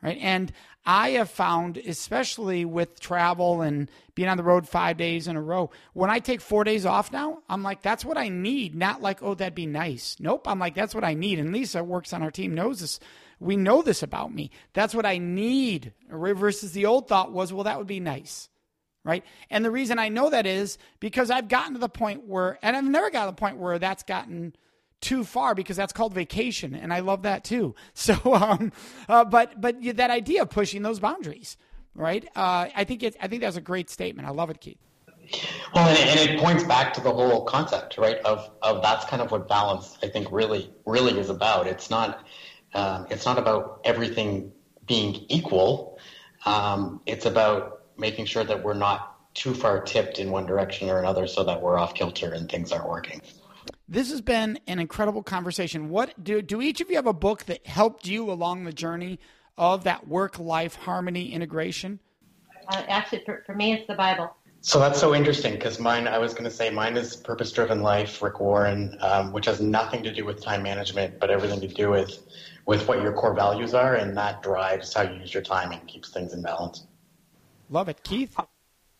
Right. 0.00 0.18
And 0.20 0.52
I 0.86 1.10
have 1.10 1.28
found, 1.28 1.76
especially 1.76 2.64
with 2.64 3.00
travel 3.00 3.62
and 3.62 3.90
being 4.14 4.28
on 4.28 4.36
the 4.36 4.44
road 4.44 4.68
five 4.68 4.96
days 4.96 5.26
in 5.26 5.34
a 5.34 5.42
row, 5.42 5.70
when 5.92 6.08
I 6.08 6.20
take 6.20 6.40
four 6.40 6.62
days 6.62 6.86
off 6.86 7.12
now, 7.12 7.42
I'm 7.48 7.64
like, 7.64 7.82
that's 7.82 8.04
what 8.04 8.16
I 8.16 8.28
need. 8.28 8.76
Not 8.76 9.02
like, 9.02 9.22
oh, 9.22 9.34
that'd 9.34 9.56
be 9.56 9.66
nice. 9.66 10.16
Nope. 10.20 10.46
I'm 10.46 10.60
like, 10.60 10.76
that's 10.76 10.94
what 10.94 11.02
I 11.02 11.14
need. 11.14 11.40
And 11.40 11.52
Lisa 11.52 11.82
works 11.82 12.12
on 12.12 12.22
our 12.22 12.30
team, 12.30 12.54
knows 12.54 12.78
this 12.80 13.00
We 13.40 13.56
know 13.56 13.82
this 13.82 14.02
about 14.02 14.32
me. 14.32 14.52
That's 14.72 14.94
what 14.94 15.04
I 15.04 15.18
need. 15.18 15.92
Versus 16.08 16.72
the 16.72 16.86
old 16.86 17.08
thought 17.08 17.32
was, 17.32 17.52
well, 17.52 17.64
that 17.64 17.78
would 17.78 17.88
be 17.88 18.00
nice. 18.00 18.48
Right. 19.04 19.24
And 19.50 19.64
the 19.64 19.70
reason 19.70 19.98
I 19.98 20.10
know 20.10 20.30
that 20.30 20.46
is 20.46 20.78
because 21.00 21.30
I've 21.30 21.48
gotten 21.48 21.72
to 21.72 21.80
the 21.80 21.88
point 21.88 22.26
where, 22.26 22.58
and 22.62 22.76
I've 22.76 22.84
never 22.84 23.10
gotten 23.10 23.28
to 23.28 23.36
the 23.36 23.40
point 23.40 23.56
where 23.56 23.78
that's 23.78 24.04
gotten 24.04 24.54
too 25.00 25.24
far 25.24 25.54
because 25.54 25.76
that's 25.76 25.92
called 25.92 26.14
vacation. 26.14 26.74
And 26.74 26.92
I 26.92 27.00
love 27.00 27.22
that 27.22 27.44
too. 27.44 27.74
So, 27.94 28.16
um, 28.32 28.72
uh, 29.08 29.24
but, 29.24 29.60
but 29.60 29.76
that 29.96 30.10
idea 30.10 30.42
of 30.42 30.50
pushing 30.50 30.82
those 30.82 31.00
boundaries, 31.00 31.56
right? 31.94 32.24
Uh, 32.34 32.68
I 32.74 32.84
think 32.84 33.02
it's, 33.02 33.16
I 33.20 33.28
think 33.28 33.42
that's 33.42 33.56
a 33.56 33.60
great 33.60 33.90
statement. 33.90 34.26
I 34.26 34.30
love 34.30 34.50
it, 34.50 34.60
Keith. 34.60 34.78
Well, 35.74 35.88
and 35.88 36.20
it 36.20 36.40
points 36.40 36.64
back 36.64 36.94
to 36.94 37.00
the 37.00 37.12
whole 37.12 37.44
concept, 37.44 37.98
right? 37.98 38.16
Of 38.18 38.50
of 38.62 38.82
that's 38.82 39.04
kind 39.04 39.20
of 39.20 39.30
what 39.30 39.48
balance 39.48 39.98
I 40.02 40.08
think 40.08 40.28
really 40.32 40.72
really 40.86 41.18
is 41.18 41.28
about. 41.28 41.66
It's 41.66 41.90
not 41.90 42.26
um, 42.74 43.06
it's 43.10 43.26
not 43.26 43.38
about 43.38 43.80
everything 43.84 44.52
being 44.86 45.26
equal. 45.28 45.98
Um, 46.46 47.00
it's 47.06 47.26
about 47.26 47.82
making 47.98 48.26
sure 48.26 48.44
that 48.44 48.62
we're 48.62 48.74
not 48.74 49.34
too 49.34 49.54
far 49.54 49.82
tipped 49.82 50.18
in 50.18 50.30
one 50.30 50.46
direction 50.46 50.88
or 50.88 50.98
another, 50.98 51.26
so 51.26 51.44
that 51.44 51.60
we're 51.60 51.78
off 51.78 51.94
kilter 51.94 52.32
and 52.32 52.50
things 52.50 52.72
aren't 52.72 52.88
working. 52.88 53.20
This 53.88 54.10
has 54.10 54.20
been 54.20 54.60
an 54.66 54.78
incredible 54.78 55.22
conversation. 55.22 55.88
What 55.88 56.22
do 56.22 56.42
do 56.42 56.60
each 56.60 56.82
of 56.82 56.90
you 56.90 56.96
have 56.96 57.06
a 57.06 57.14
book 57.14 57.44
that 57.46 57.66
helped 57.66 58.06
you 58.06 58.30
along 58.30 58.64
the 58.64 58.72
journey 58.72 59.18
of 59.56 59.84
that 59.84 60.06
work 60.06 60.38
life 60.38 60.74
harmony 60.74 61.32
integration? 61.32 61.98
Uh, 62.68 62.84
actually, 62.88 63.22
for, 63.24 63.42
for 63.46 63.54
me, 63.54 63.72
it's 63.72 63.86
the 63.86 63.94
Bible. 63.94 64.36
So 64.60 64.78
that's 64.78 65.00
so 65.00 65.14
interesting 65.14 65.54
because 65.54 65.78
mine, 65.78 66.06
I 66.06 66.18
was 66.18 66.32
going 66.34 66.44
to 66.44 66.50
say, 66.50 66.68
mine 66.68 66.96
is 66.98 67.16
Purpose 67.16 67.50
Driven 67.52 67.80
Life, 67.80 68.20
Rick 68.20 68.40
Warren, 68.40 68.98
um, 69.00 69.32
which 69.32 69.46
has 69.46 69.60
nothing 69.60 70.02
to 70.02 70.12
do 70.12 70.26
with 70.26 70.42
time 70.42 70.62
management, 70.62 71.18
but 71.18 71.30
everything 71.30 71.60
to 71.60 71.68
do 71.68 71.90
with 71.90 72.18
with 72.66 72.86
what 72.86 73.00
your 73.00 73.14
core 73.14 73.32
values 73.32 73.72
are, 73.72 73.94
and 73.94 74.14
that 74.18 74.42
drives 74.42 74.92
how 74.92 75.00
you 75.00 75.18
use 75.20 75.32
your 75.32 75.42
time 75.42 75.72
and 75.72 75.86
keeps 75.88 76.10
things 76.10 76.34
in 76.34 76.42
balance. 76.42 76.86
Love 77.70 77.88
it, 77.88 78.04
Keith. 78.04 78.36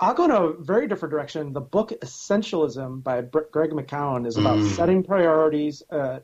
I'll 0.01 0.15
go 0.15 0.25
in 0.25 0.31
a 0.31 0.53
very 0.53 0.87
different 0.87 1.11
direction. 1.11 1.53
The 1.53 1.61
book 1.61 1.91
Essentialism 1.91 3.03
by 3.03 3.23
Greg 3.23 3.71
McKeown 3.71 4.27
is 4.27 4.37
about 4.37 4.59
mm. 4.59 4.69
setting 4.77 5.03
priorities, 5.03 5.83
uh, 5.91 6.21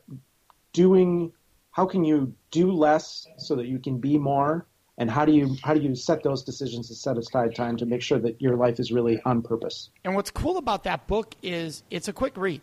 doing. 0.71 1.33
How 1.71 1.85
can 1.85 2.05
you 2.05 2.33
do 2.51 2.71
less 2.71 3.27
so 3.37 3.55
that 3.55 3.65
you 3.65 3.79
can 3.79 3.99
be 3.99 4.17
more? 4.17 4.65
and 4.97 5.09
how 5.11 5.25
do 5.25 5.31
you 5.31 5.55
how 5.63 5.73
do 5.73 5.81
you 5.81 5.95
set 5.95 6.23
those 6.23 6.43
decisions 6.43 6.87
to 6.87 6.95
set 6.95 7.17
aside 7.17 7.55
time 7.55 7.77
to 7.77 7.85
make 7.85 8.01
sure 8.01 8.19
that 8.19 8.41
your 8.41 8.55
life 8.55 8.79
is 8.79 8.91
really 8.91 9.21
on 9.25 9.41
purpose 9.41 9.89
and 10.03 10.15
what's 10.15 10.31
cool 10.31 10.57
about 10.57 10.83
that 10.83 11.07
book 11.07 11.35
is 11.41 11.83
it's 11.89 12.07
a 12.07 12.13
quick 12.13 12.35
read 12.37 12.61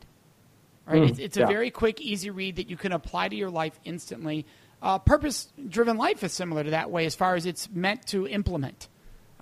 right 0.87 1.03
mm, 1.03 1.09
it's, 1.11 1.19
it's, 1.19 1.37
a 1.37 1.41
yeah. 1.41 1.47
very 1.47 1.71
quick 1.71 2.01
easy 2.01 2.31
read 2.31 2.57
that 2.57 2.69
you 2.69 2.77
can 2.77 2.93
apply 2.93 3.29
to 3.29 3.37
your 3.37 3.51
life 3.51 3.79
instantly 3.85 4.47
uh, 4.81 4.99
purpose 4.99 5.53
driven 5.69 5.97
life 5.97 6.25
is 6.25 6.33
similar 6.33 6.65
to 6.65 6.71
that 6.71 6.91
way 6.91 7.07
as 7.07 7.15
far 7.15 7.35
as 7.35 7.47
it's 7.47 7.69
meant 7.71 8.07
to 8.07 8.27
implement 8.27 8.89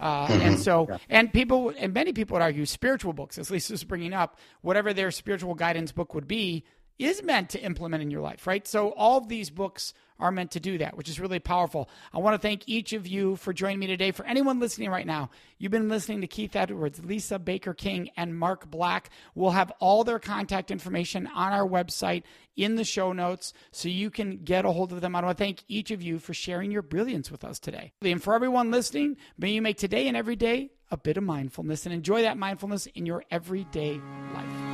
uh, 0.01 0.27
mm-hmm. 0.27 0.41
and 0.41 0.59
so, 0.59 0.87
yeah. 0.89 0.99
and 1.09 1.33
people, 1.33 1.73
and 1.77 1.93
many 1.93 2.13
people 2.13 2.35
would 2.35 2.43
argue 2.43 2.67
spiritual 2.67 3.13
books, 3.13 3.39
as 3.39 3.51
Lisa 3.51 3.75
was 3.75 3.85
bringing 3.85 4.13
up, 4.15 4.39
whatever 4.63 4.93
their 4.93 5.11
spiritual 5.11 5.55
guidance 5.55 5.93
book 5.93 6.15
would 6.15 6.27
be, 6.27 6.65
is 6.99 7.23
meant 7.23 7.51
to 7.51 7.63
implement 7.63 8.03
in 8.03 8.11
your 8.11 8.21
life, 8.21 8.47
right? 8.47 8.67
So 8.67 8.91
all 8.93 9.19
of 9.19 9.29
these 9.29 9.51
books 9.51 9.95
are 10.21 10.31
meant 10.31 10.53
to 10.53 10.61
do 10.61 10.79
that, 10.79 10.97
which 10.97 11.09
is 11.09 11.19
really 11.19 11.39
powerful. 11.39 11.89
I 12.13 12.19
want 12.19 12.35
to 12.35 12.39
thank 12.47 12.63
each 12.67 12.93
of 12.93 13.07
you 13.07 13.37
for 13.37 13.53
joining 13.53 13.79
me 13.79 13.87
today. 13.87 14.13
For 14.13 14.25
anyone 14.27 14.61
listening 14.61 14.91
right 14.91 15.07
now, 15.07 15.31
you've 15.59 15.73
been 15.73 15.89
listening 15.89 16.21
to 16.21 16.27
Keith 16.27 16.55
Edwards, 16.55 17.03
Lisa 17.05 17.39
Baker 17.39 17.75
King, 17.75 18.11
and 18.17 18.39
Mark 18.39 18.71
Black. 18.71 19.11
We'll 19.35 19.51
have 19.51 19.73
all 19.81 20.05
their 20.05 20.19
contact 20.19 20.71
information 20.71 21.27
on 21.27 21.53
our 21.53 21.67
website 21.67 22.23
in 22.57 22.77
the 22.77 22.85
show 22.85 23.13
notes 23.13 23.53
so 23.73 23.89
you 23.89 24.11
can 24.11 24.39
get 24.39 24.65
a 24.65 24.71
hold 24.71 24.93
of 24.93 25.01
them. 25.01 25.17
I 25.17 25.23
want 25.23 25.37
to 25.37 25.43
thank 25.43 25.65
each 25.67 25.91
of 25.91 26.03
you 26.03 26.19
for 26.19 26.35
sharing 26.35 26.71
your 26.71 26.83
brilliance 26.83 27.31
with 27.31 27.45
us 27.45 27.59
today. 27.59 27.93
And 28.03 28.23
for 28.23 28.35
everyone 28.35 28.71
listening, 28.71 29.17
may 29.39 29.51
you 29.51 29.63
make 29.63 29.79
today 29.79 30.09
and 30.09 30.17
every 30.17 30.37
day 30.37 30.71
a 30.91 30.97
bit 30.97 31.17
of 31.17 31.23
mindfulness 31.23 31.87
and 31.87 31.95
enjoy 31.95 32.23
that 32.23 32.37
mindfulness 32.37 32.87
in 32.87 33.07
your 33.07 33.25
everyday 33.31 34.01
life. 34.35 34.70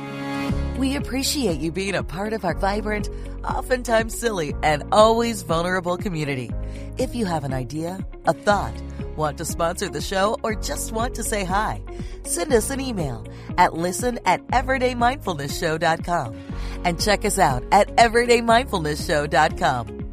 We 0.77 0.95
appreciate 0.95 1.59
you 1.59 1.71
being 1.71 1.95
a 1.95 2.03
part 2.03 2.33
of 2.33 2.45
our 2.45 2.53
vibrant, 2.53 3.09
oftentimes 3.43 4.15
silly, 4.15 4.53
and 4.61 4.83
always 4.91 5.41
vulnerable 5.41 5.97
community. 5.97 6.51
If 6.99 7.15
you 7.15 7.25
have 7.25 7.43
an 7.43 7.51
idea, 7.51 7.97
a 8.25 8.33
thought, 8.33 8.79
want 9.15 9.39
to 9.39 9.45
sponsor 9.45 9.89
the 9.89 10.01
show, 10.01 10.37
or 10.43 10.53
just 10.53 10.91
want 10.91 11.15
to 11.15 11.23
say 11.23 11.43
hi, 11.43 11.81
send 12.23 12.53
us 12.53 12.69
an 12.69 12.79
email 12.79 13.25
at 13.57 13.73
listen 13.73 14.19
at 14.25 14.45
everydaymindfulnessshow.com 14.49 16.35
and 16.83 17.01
check 17.01 17.25
us 17.25 17.39
out 17.39 17.63
at 17.71 17.87
everydaymindfulnessshow.com. 17.95 20.03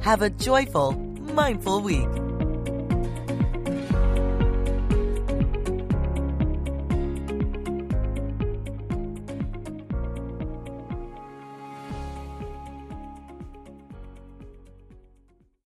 Have 0.00 0.22
a 0.22 0.30
joyful, 0.30 0.92
mindful 1.32 1.80
week. 1.80 2.08